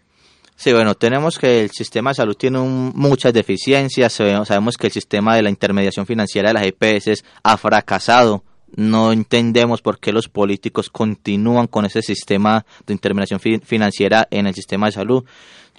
[0.55, 4.13] Sí, bueno, tenemos que el sistema de salud tiene muchas deficiencias.
[4.13, 8.45] Sabemos que el sistema de la intermediación financiera de las EPS ha fracasado.
[8.77, 14.55] No entendemos por qué los políticos continúan con ese sistema de intermediación financiera en el
[14.55, 15.25] sistema de salud.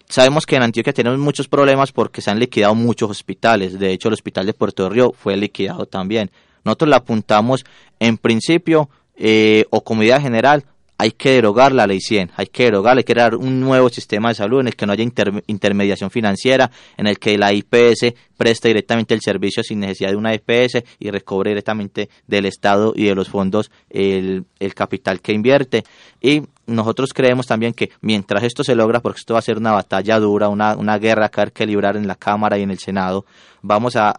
[0.10, 3.78] Sabemos que en Antioquia tenemos muchos problemas porque se han liquidado muchos hospitales.
[3.78, 6.32] De hecho, el hospital de Puerto Río fue liquidado también.
[6.64, 7.66] Nosotros le apuntamos
[8.00, 10.64] en principio eh, o como idea general
[11.00, 14.30] hay que derogar la ley 100, hay que derogar, hay que crear un nuevo sistema
[14.30, 15.06] de salud en el que no haya
[15.46, 20.34] intermediación financiera, en el que la IPS preste directamente el servicio sin necesidad de una
[20.34, 25.84] IPS y recobre directamente del Estado y de los fondos el, el capital que invierte.
[26.20, 29.72] Y nosotros creemos también que mientras esto se logra, porque esto va a ser una
[29.72, 32.80] batalla dura, una, una guerra que hay que librar en la Cámara y en el
[32.80, 33.26] Senado,
[33.62, 34.14] vamos a,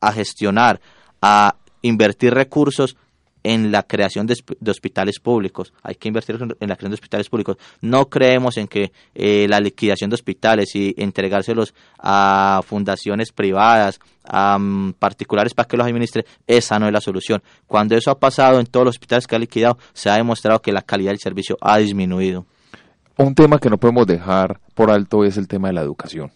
[0.00, 0.80] a gestionar,
[1.20, 2.96] a invertir recursos
[3.44, 4.34] en la creación de,
[4.70, 5.72] hospitales públicos.
[5.82, 7.58] Hay que invertir en la creación de hospitales públicos.
[7.82, 14.58] No creemos en que eh, la liquidación de hospitales y entregárselos a fundaciones privadas, a
[14.98, 17.42] particulares para que los administre, esa no es la solución.
[17.66, 20.72] Cuando eso ha pasado en todos los hospitales que ha liquidado, se ha demostrado que
[20.72, 22.46] la calidad del servicio ha disminuido.
[23.16, 26.32] Un tema que no podemos dejar por alto es el tema de la educación.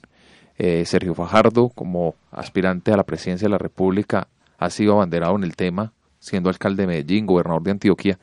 [0.56, 4.28] Eh, Sergio Fajardo, como aspirante a la presidencia de la República,
[4.58, 8.18] ha sido abanderado en el tema siendo alcalde de Medellín, gobernador de Antioquia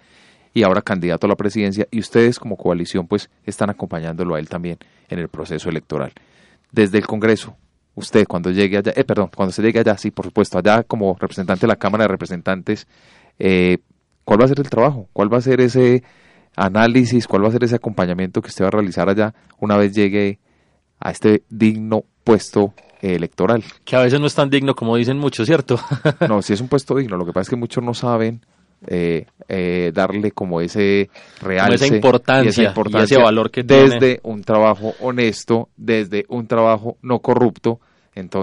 [0.54, 4.50] y ahora candidato a la presidencia y ustedes como coalición pues están acompañándolo a él
[4.50, 4.78] también
[5.10, 6.14] en el proceso electoral.
[6.72, 7.56] Desde el Congreso,
[7.96, 11.16] usted cuando llegue allá, eh, perdón, cuando se llegue allá, sí, por supuesto, allá como
[11.20, 12.88] representante de la Cámara de Representantes,
[13.40, 13.78] eh,
[14.24, 15.10] ¿cuál va a ser el trabajo?
[15.14, 16.04] ¿Cuál va a ser ese
[16.56, 17.28] análisis?
[17.28, 20.40] ¿Cuál va a ser ese acompañamiento que usted va a realizar allá una vez llegue
[21.00, 22.74] a este digno puesto
[23.14, 23.64] electoral.
[23.84, 25.80] Que a veces no es tan digno como dicen muchos, ¿cierto?
[26.28, 27.18] no, sí es un puesto digno.
[27.18, 28.42] Lo que pasa es que muchos no saben
[28.88, 31.10] eh, eh, darle como ese
[31.42, 37.20] real esa importancia, y ese valor que desde un trabajo honesto, desde un trabajo no
[37.20, 37.80] corrupto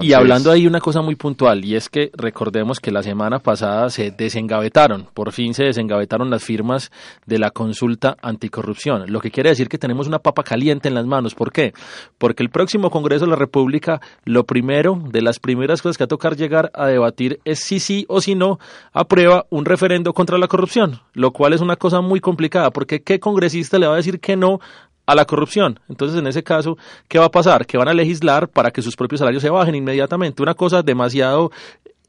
[0.01, 3.89] y hablando ahí una cosa muy puntual, y es que recordemos que la semana pasada
[3.89, 6.91] se desengavetaron, por fin se desengavetaron las firmas
[7.25, 11.07] de la consulta anticorrupción, lo que quiere decir que tenemos una papa caliente en las
[11.07, 11.33] manos.
[11.33, 11.73] ¿Por qué?
[12.19, 16.05] Porque el próximo Congreso de la República, lo primero, de las primeras cosas que va
[16.05, 18.59] a tocar llegar a debatir es si sí o si no
[18.91, 23.19] aprueba un referendo contra la corrupción, lo cual es una cosa muy complicada, porque ¿qué
[23.19, 24.59] congresista le va a decir que no
[25.05, 25.79] a la corrupción.
[25.89, 26.77] Entonces, en ese caso,
[27.07, 27.65] ¿qué va a pasar?
[27.65, 30.41] Que van a legislar para que sus propios salarios se bajen inmediatamente.
[30.41, 31.51] Una cosa demasiado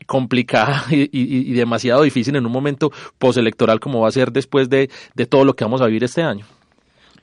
[0.07, 4.91] complicada y, demasiado difícil en un momento postelectoral como va a ser después de,
[5.29, 6.47] todo lo que vamos a vivir este año.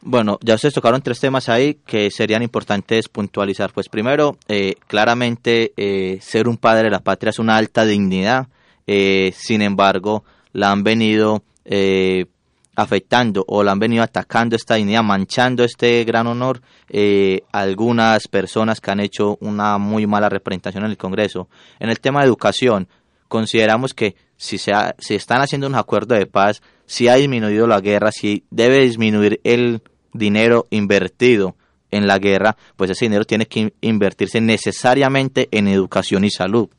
[0.04, 3.72] Bueno, ya ustedes tocaron tres temas ahí que serían importantes puntualizar.
[3.72, 8.48] Pues primero, eh, claramente eh, ser un padre de la patria es una alta dignidad.
[8.88, 11.44] Eh, sin embargo, la han venido
[12.76, 18.80] afectando o la han venido atacando esta dignidad, manchando este gran honor eh, algunas personas
[18.80, 21.50] que han hecho una muy mala representación en el Congreso.
[21.80, 22.88] En el tema de educación,
[23.28, 27.80] consideramos que si se si están haciendo un acuerdo de paz, si ha disminuido la
[27.80, 29.82] guerra, si debe disminuir el
[30.14, 31.56] dinero invertido
[31.92, 36.70] en la guerra, pues ese dinero tiene que invertirse necesariamente en educación y salud.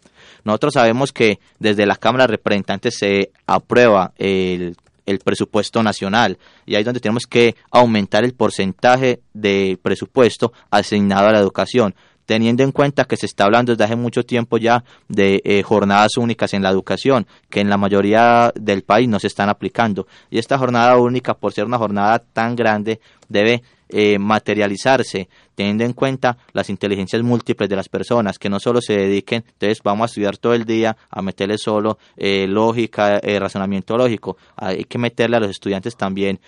[0.44, 4.76] Nosotros sabemos que desde la Cámara de Representantes se aprueba el
[5.06, 11.28] el presupuesto nacional y ahí es donde tenemos que aumentar el porcentaje de presupuesto asignado
[11.28, 11.94] a la educación
[12.26, 16.16] teniendo en cuenta que se está hablando desde hace mucho tiempo ya de eh, jornadas
[16.16, 20.06] únicas en la educación, que en la mayoría del país no se están aplicando.
[20.30, 23.62] Y esta jornada única, por ser una jornada tan grande, debe
[23.92, 28.94] eh, materializarse teniendo en cuenta las inteligencias múltiples de las personas, que no solo se
[28.94, 33.98] dediquen, entonces vamos a estudiar todo el día, a meterle solo eh, lógica, eh, razonamiento
[33.98, 36.40] lógico, hay que meterle a los estudiantes también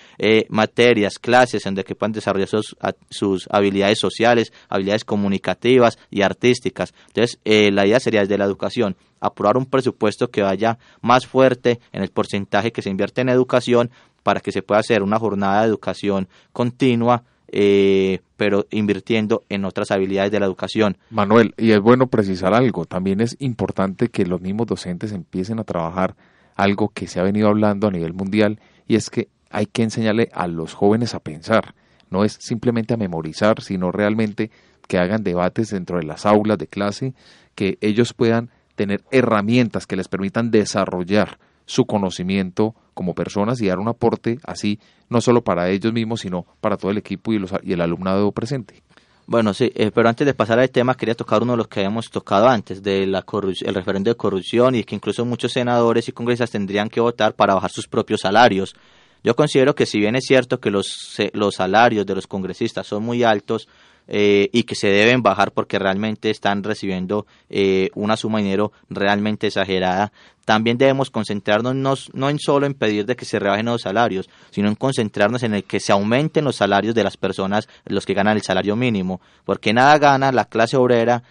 [0.49, 2.77] materias, clases en que puedan desarrollar sus,
[3.11, 6.95] sus, habilidades sociales, habilidades comunicativas y artísticas.
[7.09, 12.03] Entonces, la idea sería desde la educación, aprobar un presupuesto que vaya más fuerte en
[12.03, 13.91] el porcentaje que se invierte en educación
[14.25, 17.23] para que se pueda hacer una jornada de educación continua
[17.57, 20.97] eh, pero invirtiendo en otras habilidades de la educación.
[21.11, 25.65] Manuel, y es bueno precisar algo, también es importante que los mismos docentes empiecen a
[25.65, 26.17] trabajar
[26.57, 30.31] algo que se ha venido hablando a nivel mundial y es que hay que enseñarle
[30.33, 31.77] a los jóvenes a pensar,
[32.11, 34.51] no es simplemente a memorizar, sino realmente
[34.89, 37.15] que hagan debates dentro de las aulas de clase,
[37.55, 43.79] que ellos puedan tener herramientas que les permitan desarrollar su conocimiento como personas y dar
[43.79, 47.53] un aporte así, no solo para ellos mismos, sino para todo el equipo y, los,
[47.63, 48.83] y el alumnado presente.
[49.27, 51.81] Bueno, sí, eh, pero antes de pasar al tema, quería tocar uno de los que
[51.81, 53.25] habíamos tocado antes, de la
[53.63, 57.55] el referendo de corrupción y que incluso muchos senadores y congresistas tendrían que votar para
[57.55, 58.75] bajar sus propios salarios.
[59.23, 63.03] Yo considero que si bien es cierto que los, los salarios de los congresistas son
[63.03, 63.67] muy altos,
[64.07, 68.73] eh, y que se deben bajar porque realmente están recibiendo eh, una suma de dinero
[68.91, 70.13] realmente exagerada.
[70.45, 74.29] También debemos concentrarnos no, no, en solo en pedir de que se rebajen los salarios,
[74.51, 78.13] sino en concentrarnos en el que se aumenten los salarios de las personas, los que
[78.13, 81.23] ganan el salario mínimo, porque nada gana la clase obrera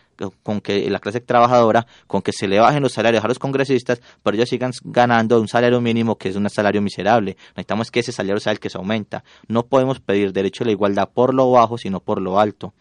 [0.43, 4.01] con que la clase trabajadora, con que se le bajen los salarios a los congresistas,
[4.21, 7.37] pero ellos sigan ganando un salario mínimo que es un salario miserable.
[7.49, 9.23] Necesitamos que ese salario sea el que se aumenta.
[9.47, 12.73] No podemos pedir derecho a la igualdad por lo bajo, sino por lo alto.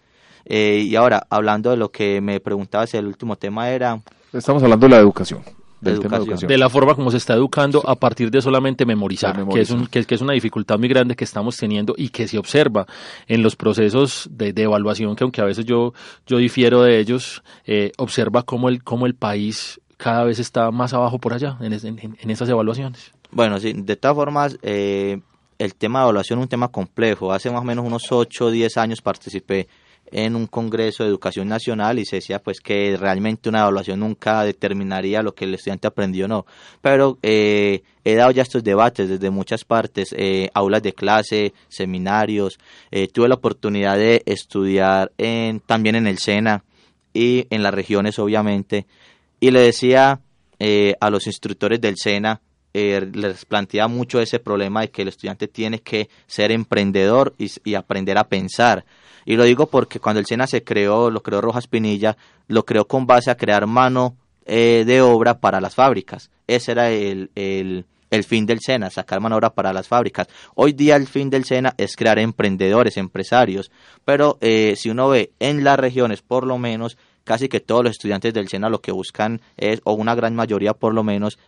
[0.45, 4.01] Eh, y ahora, hablando de lo que me preguntabas, el último tema era...
[4.33, 5.43] Estamos hablando de la educación.
[5.83, 9.87] De la forma como se está educando a partir de solamente memorizar, Que, es un,
[9.89, 12.87] que, es una dificultad muy grande que estamos teniendo y que se observa
[13.27, 15.93] en los procesos de, evaluación, que aunque a veces yo,
[16.27, 20.95] yo difiero de ellos, eh, observa cómo el, cómo el país cada vez está más
[20.95, 23.13] abajo por allá en, en, esas evaluaciones.
[23.33, 25.21] Bueno, sí, de todas formas, eh,
[25.59, 27.33] el tema de evaluación es un tema complejo.
[27.33, 29.69] Hace más o menos unos 8 o 10 años participé
[30.13, 34.45] en un congreso de educación nacional y se decía pues que realmente una evaluación nunca
[34.45, 36.47] determinaría lo que el estudiante aprendió o no.
[36.81, 42.59] Pero eh, he dado ya estos debates desde muchas partes, eh, aulas de clase, seminarios,
[42.91, 45.13] eh, tuve la oportunidad de estudiar
[45.67, 46.63] también en el SENA
[47.15, 48.87] y en las regiones obviamente
[49.41, 50.21] y le decía
[51.01, 52.41] a los instructores del SENA
[52.73, 58.17] les planteaba mucho ese problema de que el estudiante tiene que ser emprendedor y aprender
[58.17, 58.85] a pensar
[59.25, 62.17] y lo digo porque cuando el SENA se creó, lo creó Rojas Pinilla,
[62.49, 66.31] lo creó con base a crear mano eh, de obra para las fábricas.
[66.47, 70.29] Ese era el, el, el fin del SENA, sacar mano de obra para las fábricas.
[70.55, 73.71] Hoy día el fin del SENA es crear emprendedores, empresarios.
[74.05, 77.93] Pero eh, si uno ve en las regiones, por lo menos, casi que todos los
[77.93, 81.39] estudiantes del SENA lo que buscan es, o una gran mayoría por lo menos,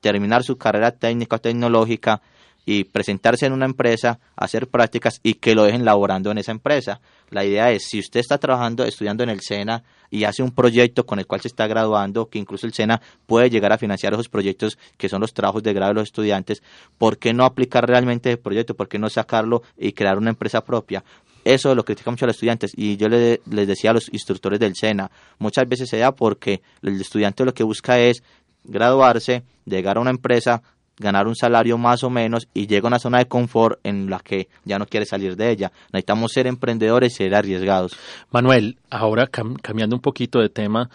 [0.00, 2.20] terminar su carrera técnica o tecnológica
[2.64, 7.00] y presentarse en una empresa, hacer prácticas y que lo dejen laborando en esa empresa.
[7.30, 11.06] La idea es, si usted está trabajando, estudiando en el SENA y hace un proyecto
[11.06, 14.28] con el cual se está graduando, que incluso el SENA puede llegar a financiar esos
[14.28, 16.62] proyectos que son los trabajos de grado de los estudiantes,
[16.98, 18.74] ¿por qué no aplicar realmente el proyecto?
[18.74, 21.02] ¿Por qué no sacarlo y crear una empresa propia?
[21.44, 24.76] Eso lo critica mucho a los estudiantes y yo les decía a los instructores del
[24.76, 28.22] SENA, muchas veces se da porque el estudiante lo que busca es
[28.64, 30.62] graduarse, llegar a una empresa,
[31.02, 34.20] ganar un salario más o menos y llega a una zona de confort en la
[34.20, 35.72] que ya no quiere salir de ella.
[35.92, 37.96] Necesitamos ser emprendedores ser arriesgados.
[38.30, 40.88] Manuel, ahora cambiando un poquito de tema,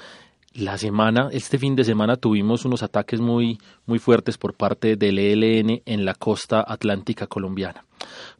[0.57, 5.19] la semana, este fin de semana tuvimos unos ataques muy, muy fuertes por parte del
[5.19, 7.85] ELN en la costa atlántica colombiana.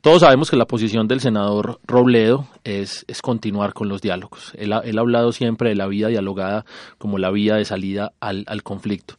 [0.01, 4.53] Todos sabemos que la posición del senador Robledo es, es continuar con los diálogos.
[4.57, 6.65] Él ha, él ha, hablado siempre de la vía dialogada
[6.97, 9.15] como la vía de salida al, al conflicto.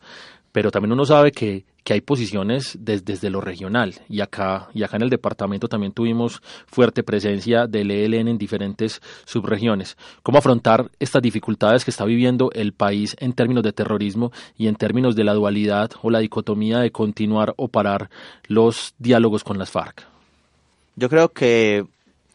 [0.50, 4.96] Pero también uno sabe que que hay posiciones desde, lo regional y acá, y acá
[4.96, 9.96] en el departamento también tuvimos fuerte presencia del ELN en diferentes subregiones.
[10.22, 14.74] ¿Cómo afrontar estas dificultades que está viviendo el país en términos de terrorismo y en
[14.74, 18.10] términos de la dualidad o la dicotomía de continuar o parar
[18.48, 20.06] los diálogos con las FARC?
[20.94, 21.86] Yo creo que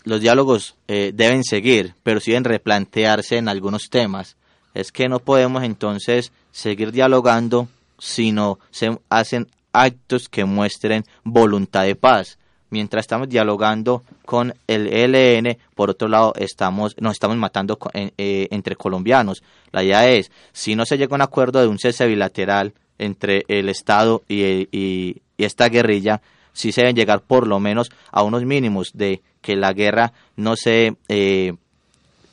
[0.04, 4.36] los diálogos eh, deben seguir, pero sí deben replantearse en algunos temas.
[4.74, 7.68] Es que no podemos entonces seguir dialogando
[7.98, 12.38] sino se hacen actos que muestren voluntad de paz.
[12.70, 18.76] Mientras estamos dialogando con el ELN, por otro lado estamos, nos estamos matando eh, entre
[18.76, 19.44] colombianos.
[19.72, 23.44] La idea es, si no se llega a un acuerdo de un cese bilateral entre
[23.48, 26.22] el Estado y, esta guerrilla,
[26.54, 30.56] si se deben llegar por lo menos a unos mínimos de que la guerra no
[30.56, 31.54] se eh,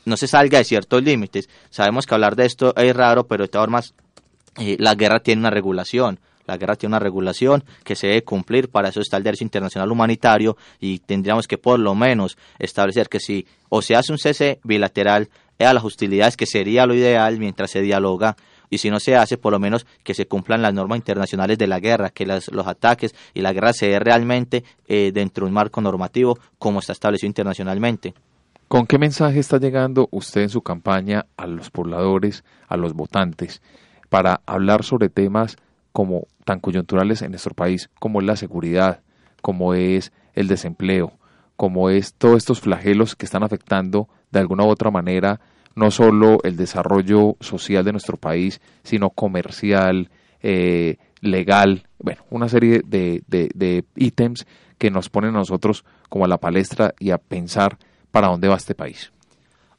[0.05, 1.49] no se salga de ciertos límites.
[1.71, 3.95] Sabemos que hablar de esto es raro, pero de todas formas
[4.59, 6.21] eh, la guerra tiene una regulación.
[6.47, 9.93] La guerra tiene una regulación que se debe cumplir, para eso está el derecho internacional
[9.93, 14.59] humanitario y tendríamos que por lo menos establecer que si o se hace un cese
[14.65, 15.29] bilateral
[15.61, 18.37] a las hostilidades, que sería lo ideal mientras se dialoga,
[18.71, 21.67] y si no se hace, por lo menos que se cumplan las normas internacionales de
[21.67, 25.55] la guerra, que los ataques y la guerra se dé realmente eh, dentro de un
[25.55, 28.15] marco normativo como está establecido internacionalmente.
[28.69, 33.61] ¿Con qué mensaje está llegando usted en su campaña a los pobladores, a los votantes,
[34.11, 35.57] para hablar sobre temas
[35.93, 39.01] como tan coyunturales en nuestro país, como es la seguridad,
[39.41, 41.13] como es el desempleo,
[41.57, 45.41] como es todos estos flagelos que están afectando de alguna u otra manera
[45.75, 50.11] no solo el desarrollo social de nuestro país, sino comercial,
[50.43, 54.47] eh, legal, bueno, una serie de, de, de ítems
[54.79, 57.79] que nos ponen a nosotros como a la palestra y a pensar
[58.11, 59.13] para dónde va este país.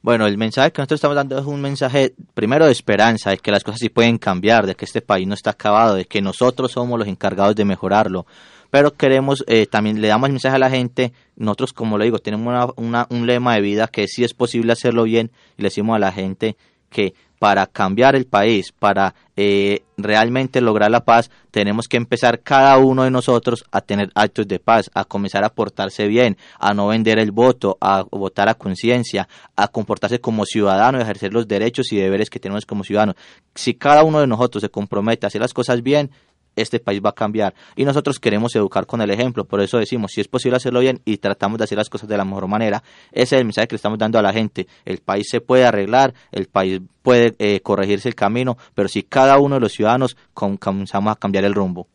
[0.03, 3.51] Bueno, el mensaje que nosotros estamos dando es un mensaje primero de esperanza, de que
[3.51, 6.71] las cosas sí pueden cambiar, de que este país no está acabado, de que nosotros
[6.71, 8.25] somos los encargados de mejorarlo.
[8.71, 12.17] Pero queremos, eh, también le damos el mensaje a la gente, nosotros como le digo,
[12.17, 15.95] tenemos una, un lema de vida que sí es posible hacerlo bien y le decimos
[15.95, 16.57] a la gente
[16.89, 22.77] que para cambiar el país, para eh, realmente lograr la paz, tenemos que empezar cada
[22.77, 26.89] uno de nosotros a tener actos de paz, a comenzar a portarse bien, a no
[26.89, 31.91] vender el voto, a votar a conciencia, a comportarse como ciudadano y ejercer los derechos
[31.91, 33.15] y deberes que tenemos como ciudadanos.
[33.55, 36.11] Si cada uno de nosotros se compromete a hacer las cosas bien,
[36.55, 37.53] este país va a cambiar.
[37.75, 41.01] Y nosotros queremos educar con el ejemplo, por eso decimos, si es posible hacerlo bien
[41.05, 43.75] y tratamos de hacer las cosas de la mejor manera, ese es el mensaje que
[43.75, 44.67] le estamos dando a la gente.
[44.85, 49.37] El país se puede arreglar, el país puede eh, corregirse el camino, pero si cada
[49.39, 51.87] uno de los ciudadanos comenzamos a cambiar el rumbo.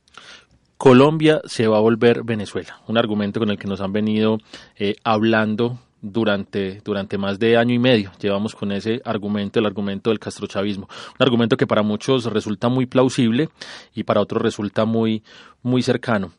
[0.77, 4.39] Colombia se va a volver Venezuela, un argumento con el que nos han venido
[4.79, 5.79] eh, hablando
[6.13, 8.13] durante, durante más de año y medio.
[8.21, 10.89] Llevamos con ese argumento, el argumento del castrochavismo.
[11.19, 13.49] Un argumento que para muchos resulta muy plausible
[13.95, 15.23] y para otros resulta muy,
[15.63, 16.33] muy cercano.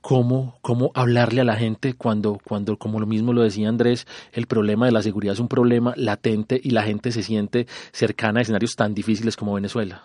[0.00, 4.46] ¿Cómo, cómo hablarle a la gente cuando, cuando, como lo mismo lo decía Andrés, el
[4.46, 8.42] problema de la seguridad es un problema latente y la gente se siente cercana a
[8.42, 10.02] escenarios tan difíciles como Venezuela?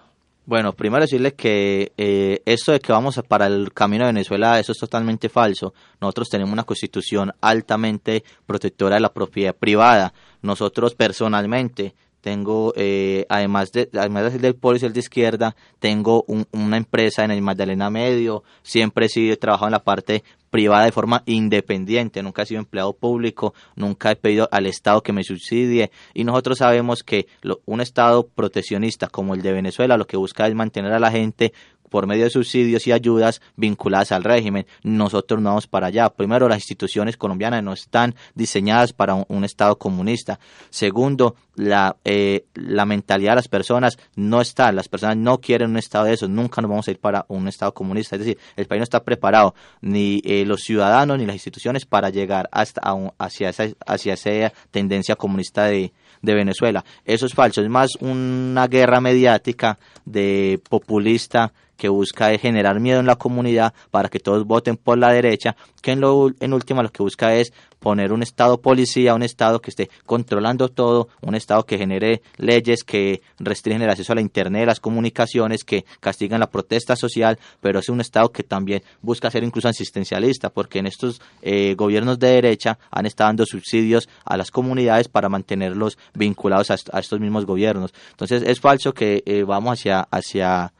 [0.47, 4.71] Bueno, primero decirle que eh, esto de que vamos para el camino de Venezuela, eso
[4.71, 5.73] es totalmente falso.
[5.99, 10.13] Nosotros tenemos una constitución altamente protectora de la propiedad privada.
[10.41, 16.78] Nosotros personalmente tengo, eh, además de además de del polo y de izquierda, tengo una
[16.78, 21.24] empresa en el Magdalena Medio, siempre he sido, trabajado en la parte privada de forma
[21.26, 25.91] independiente, nunca he sido empleado público, nunca he pedido al Estado que me subsidie.
[26.13, 27.28] Y nosotros sabemos que
[27.65, 31.53] un Estado proteccionista como el de Venezuela lo que busca es mantener a la gente
[31.89, 34.65] por medio de subsidios y ayudas vinculadas al régimen.
[34.83, 36.09] Nosotros no vamos para allá.
[36.09, 40.39] Primero, las instituciones colombianas no están diseñadas para un, Estado comunista.
[40.69, 44.71] Segundo, la, eh, la mentalidad de las personas no está.
[44.71, 46.29] Las personas no quieren un Estado de esos.
[46.29, 48.15] Nunca nos vamos a ir para un Estado comunista.
[48.15, 52.09] Es decir, el país no está preparado, ni eh, los ciudadanos ni las instituciones, para
[52.09, 52.81] llegar hasta
[53.17, 56.83] hacia, esa, hacia esa tendencia comunista de, de Venezuela.
[57.05, 57.61] Eso es falso.
[57.61, 64.09] Es más una guerra mediática de populista que busca generar miedo en la comunidad para
[64.09, 67.53] que todos voten por la derecha, que en, lo, en última lo que busca es
[67.80, 72.84] poner un Estado policía, un Estado que esté controlando todo, un Estado que genere leyes
[72.84, 77.80] que restringen el acceso a la Internet, las comunicaciones, que castigan la protesta social, pero
[77.80, 82.28] es un Estado que también busca ser incluso asistencialista, porque en estos eh, gobiernos de
[82.28, 87.93] derecha han estado dando subsidios a las comunidades para mantenerlos vinculados a, estos mismos gobiernos.
[88.11, 90.73] Entonces es falso que eh, vamos hacia, hacia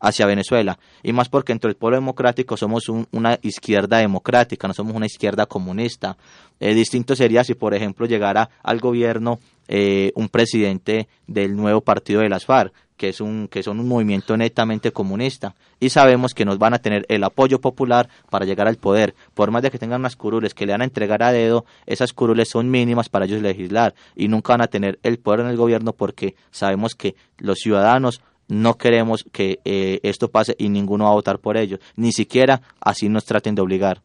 [0.00, 0.78] hacia Venezuela.
[1.02, 5.46] Y más porque entre el pueblo democrático somos una izquierda democrática, no somos una izquierda
[5.46, 6.16] comunista.
[6.60, 9.38] Eh, distinto sería si, por ejemplo, llegara al gobierno
[9.68, 13.86] eh, un presidente del nuevo partido de las FARC, que, es un, que son un
[13.86, 15.54] movimiento netamente comunista.
[15.78, 19.14] Y sabemos que nos van a tener el apoyo popular para llegar al poder.
[19.34, 22.12] Por más de que tengan unas curules que le van a entregar a dedo, esas
[22.12, 23.94] curules son mínimas para ellos legislar.
[24.16, 28.20] Y nunca van a tener el poder en el gobierno porque sabemos que los ciudadanos
[28.48, 31.78] no queremos que eh, esto pase y ninguno va a votar por ello.
[31.96, 34.02] Ni siquiera así nos traten de obligar.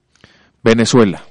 [0.63, 1.23] Venezuela,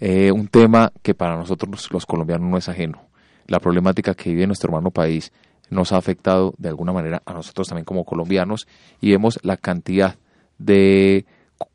[0.00, 3.02] eh, un tema que para nosotros los colombianos no es ajeno.
[3.46, 5.32] La problemática que vive nuestro hermano país
[5.70, 8.66] nos ha afectado de alguna manera a nosotros también como colombianos
[9.00, 10.16] y vemos la cantidad
[10.58, 11.26] de,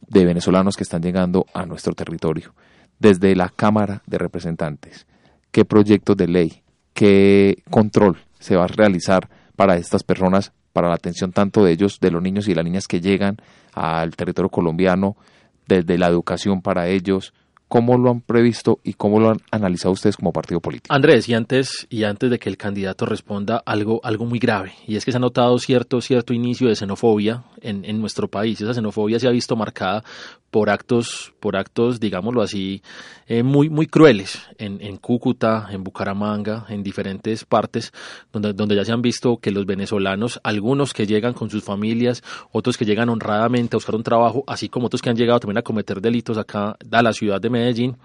[0.08, 2.54] de venezolanos que están llegando a nuestro territorio.
[3.00, 5.08] Desde la Cámara de Representantes,
[5.52, 9.30] ¿qué proyectos de ley, qué control se va a realizar
[9.60, 12.88] para estas personas, para la atención tanto de ellos, de los niños y las niñas
[12.88, 13.36] que llegan
[13.74, 15.18] al territorio colombiano,
[15.68, 17.34] desde la educación para ellos,
[17.68, 20.96] cómo lo han previsto y cómo lo han analizado ustedes como partido político.
[20.96, 24.96] Andrés, y antes, y antes de que el candidato responda algo, algo muy grave, y
[24.96, 28.62] es que se ha notado cierto, cierto inicio de xenofobia en, en nuestro país.
[28.62, 30.06] Esa xenofobia se ha visto marcada
[30.52, 32.82] por actos, por actos, digámoslo así,
[33.28, 37.94] eh, muy, muy crueles en, en, Cúcuta, en Bucaramanga, en diferentes partes,
[38.32, 42.24] donde, donde ya se han visto que los venezolanos, algunos que llegan con sus familias,
[42.52, 45.60] otros que llegan honradamente a buscar un trabajo, así como otros que han llegado también
[45.60, 47.98] a cometer delitos acá a la ciudad de Medellín,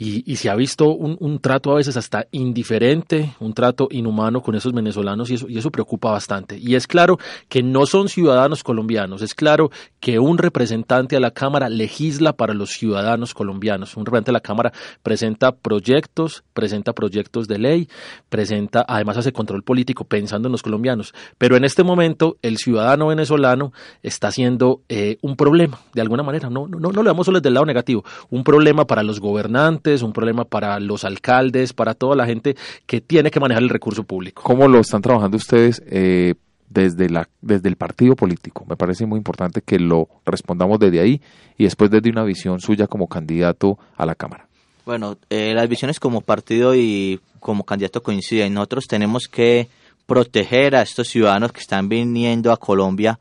[0.00, 4.72] y, se ha visto un, trato a veces hasta indiferente, un trato inhumano con esos
[4.72, 6.56] venezolanos y eso, y eso preocupa bastante.
[6.56, 7.18] Y es claro
[7.48, 12.54] que no son ciudadanos colombianos, es claro que un representante a la Cámara legisla para
[12.54, 14.72] los ciudadanos colombianos, un representante a la Cámara
[15.02, 17.88] presenta proyectos, presenta proyectos de ley,
[18.28, 21.12] presenta, además hace control político pensando en los colombianos.
[21.38, 23.72] Pero en este momento el ciudadano venezolano
[24.04, 27.48] está siendo eh, un problema, de alguna manera, no, no, no le damos solo desde
[27.48, 31.94] el lado negativo, un problema para los gobernantes, es un problema para los alcaldes, para
[31.94, 34.42] toda la gente que tiene que manejar el recurso público.
[34.42, 36.34] ¿Cómo lo están trabajando ustedes eh,
[36.68, 38.64] desde, la, desde el partido político?
[38.68, 41.20] Me parece muy importante que lo respondamos desde ahí
[41.56, 44.46] y después desde una visión suya como candidato a la Cámara.
[44.84, 48.54] Bueno, eh, las visiones como partido y como candidato coinciden.
[48.54, 49.68] Nosotros tenemos que
[50.06, 53.18] proteger a estos ciudadanos que están viniendo a Colombia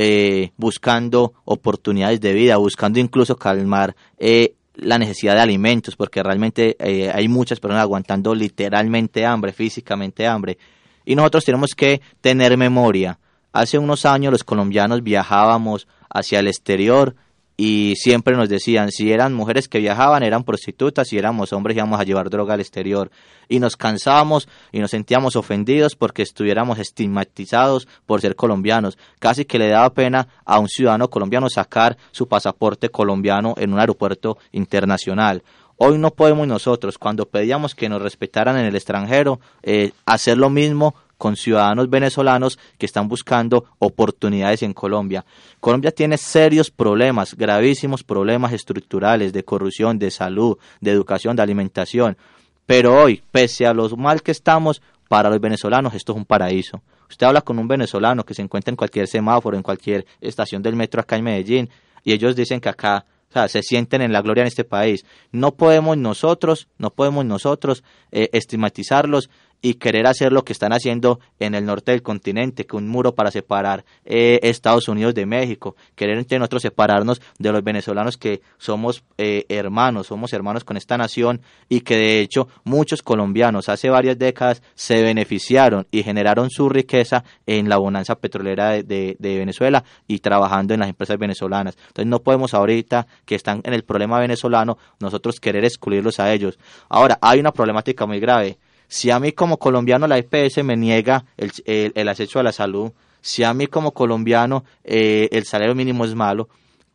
[0.00, 6.76] eh, buscando oportunidades de vida, buscando incluso calmar eh, la necesidad de alimentos, porque realmente
[6.78, 10.58] eh, hay muchas personas aguantando literalmente hambre, físicamente hambre.
[11.04, 13.18] Y nosotros tenemos que tener memoria.
[13.52, 17.16] Hace unos años los colombianos viajábamos hacia el exterior
[17.60, 21.98] y siempre nos decían, si eran mujeres que viajaban, eran prostitutas, si éramos hombres íbamos
[21.98, 23.10] a llevar droga al exterior.
[23.48, 28.96] Y nos cansábamos y nos sentíamos ofendidos porque estuviéramos estigmatizados por ser colombianos.
[29.18, 33.80] Casi que le daba pena a un ciudadano colombiano sacar su pasaporte colombiano en un
[33.80, 35.42] aeropuerto internacional.
[35.78, 40.48] Hoy no podemos nosotros, cuando pedíamos que nos respetaran en el extranjero, eh, hacer lo
[40.48, 45.24] mismo con ciudadanos venezolanos que están buscando oportunidades en Colombia.
[45.60, 52.16] Colombia tiene serios problemas, gravísimos problemas estructurales de corrupción, de salud, de educación, de alimentación.
[52.64, 56.82] Pero hoy, pese a lo mal que estamos, para los venezolanos esto es un paraíso.
[57.10, 60.76] Usted habla con un venezolano que se encuentra en cualquier semáforo, en cualquier estación del
[60.76, 61.70] metro acá en Medellín,
[62.04, 65.04] y ellos dicen que acá o sea, se sienten en la gloria en este país.
[65.32, 69.28] No podemos nosotros, no podemos nosotros eh, estigmatizarlos
[69.60, 73.14] y querer hacer lo que están haciendo en el norte del continente, que un muro
[73.14, 78.40] para separar eh, Estados Unidos de México, querer entre nosotros separarnos de los venezolanos que
[78.58, 83.90] somos eh, hermanos, somos hermanos con esta nación y que de hecho muchos colombianos hace
[83.90, 89.38] varias décadas se beneficiaron y generaron su riqueza en la bonanza petrolera de, de, de
[89.38, 91.76] Venezuela y trabajando en las empresas venezolanas.
[91.88, 96.58] Entonces no podemos ahorita que están en el problema venezolano nosotros querer excluirlos a ellos.
[96.88, 98.58] Ahora, hay una problemática muy grave
[98.88, 101.52] si a mí como colombiano la EPS me niega el,
[101.94, 106.14] el, acceso a la salud, si a mí como colombiano eh, el salario mínimo es
[106.14, 106.48] malo,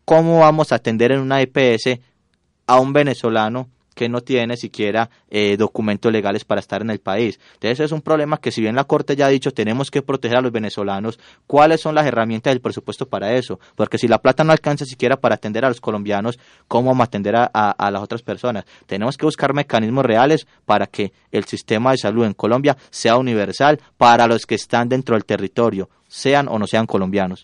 [0.04, 2.00] ¿cómo vamos a atender en una EPS
[2.66, 7.40] a un venezolano que no tiene siquiera eh, documentos legales para estar en el país.
[7.56, 10.38] Entonces es un problema que si bien la Corte ya ha dicho tenemos que proteger
[10.38, 13.60] a los venezolanos, ¿cuáles son las herramientas del presupuesto para eso?
[13.76, 17.06] Porque si la plata no alcanza siquiera para atender a los colombianos, ¿cómo vamos a
[17.06, 18.66] atender a, a las otras personas?
[18.86, 23.80] Tenemos que buscar mecanismos reales para que el sistema de salud en Colombia sea universal
[23.98, 27.44] para los que están dentro del territorio, sean o no sean colombianos.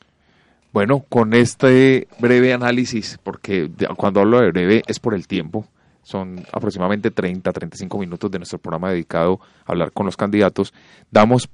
[0.71, 5.65] Bueno, con este breve análisis, porque cuando hablo de breve es por el tiempo,
[6.09, 10.73] son aproximadamente 30, 35 minutos de nuestro programa dedicado a hablar con los candidatos.
[11.11, 11.49] Damos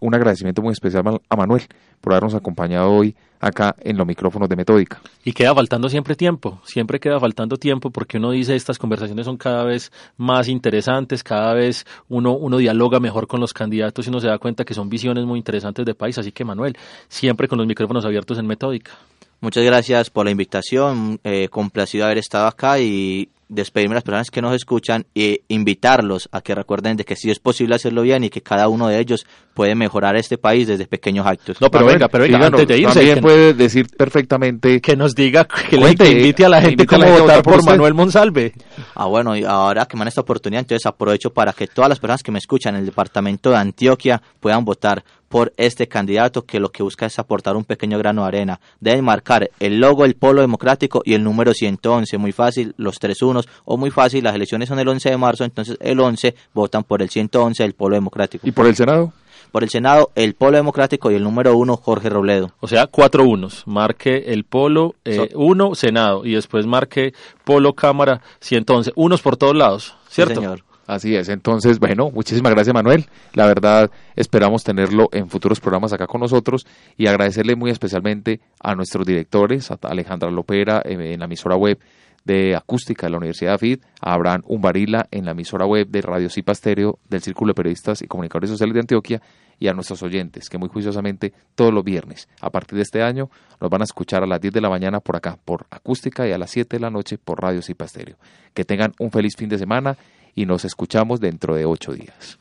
[0.00, 1.62] un agradecimiento muy especial a Manuel
[2.00, 5.00] por habernos acompañado hoy acá en los micrófonos de Metódica.
[5.24, 9.36] Y queda faltando siempre tiempo, siempre queda faltando tiempo porque uno dice estas conversaciones son
[9.36, 14.20] cada vez más interesantes, cada vez uno, uno dialoga mejor con los candidatos y uno
[14.20, 16.18] se da cuenta que son visiones muy interesantes de país.
[16.18, 16.76] Así que Manuel,
[17.08, 18.92] siempre con los micrófonos abiertos en Metódica.
[19.40, 24.30] Muchas gracias por la invitación, eh, complacido haber estado acá y despedirme de las personas
[24.30, 28.24] que nos escuchan e invitarlos a que recuerden de que sí es posible hacerlo bien
[28.24, 31.60] y que cada uno de ellos puede mejorar este país desde pequeños actos.
[31.60, 35.46] No, pero venga, pero venga, antes de irse, también puede decir perfectamente que nos diga
[35.70, 38.52] que le invite a la gente cómo votar por, Manuel Monsalve.
[38.94, 42.00] Ah, bueno, y ahora que me dan esta oportunidad, entonces aprovecho para que todas las
[42.00, 46.60] personas que me escuchan en el departamento de Antioquia puedan votar por este candidato que
[46.60, 48.60] lo que busca es aportar un pequeño grano de arena.
[48.78, 52.18] Deben marcar el logo del Polo Democrático y el número 111.
[52.18, 53.43] Muy fácil, los tres unos.
[53.64, 57.02] O muy fácil, las elecciones son el 11 de marzo, entonces el 11 votan por
[57.02, 58.46] el 111 del Polo Democrático.
[58.46, 59.12] ¿Y por el Senado?
[59.52, 62.52] Por el Senado, el Polo Democrático y el número uno, Jorge Robledo.
[62.60, 63.64] O sea, cuatro unos.
[63.66, 67.14] Marque el Polo eh, uno, Senado, y después marque
[67.44, 68.92] Polo Cámara 111.
[68.96, 70.34] Unos por todos lados, ¿cierto?
[70.34, 70.64] señor.
[70.86, 73.06] Así es, entonces, bueno, muchísimas gracias Manuel.
[73.32, 76.66] La verdad, esperamos tenerlo en futuros programas acá con nosotros
[76.98, 81.78] y agradecerle muy especialmente a nuestros directores, a Alejandra Lopera eh, en la emisora web
[82.24, 86.30] de acústica de la Universidad AFID, a Abraham Umbarila en la emisora web de Radio
[86.30, 89.22] Cipasterio del Círculo de Periodistas y Comunicadores Sociales de Antioquia
[89.58, 93.30] y a nuestros oyentes que muy juiciosamente todos los viernes a partir de este año
[93.60, 96.32] nos van a escuchar a las 10 de la mañana por acá, por acústica y
[96.32, 98.16] a las 7 de la noche por Radio Cipasterio.
[98.52, 99.96] Que tengan un feliz fin de semana
[100.34, 102.38] y nos escuchamos dentro de ocho días.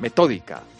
[0.00, 0.62] Metódica,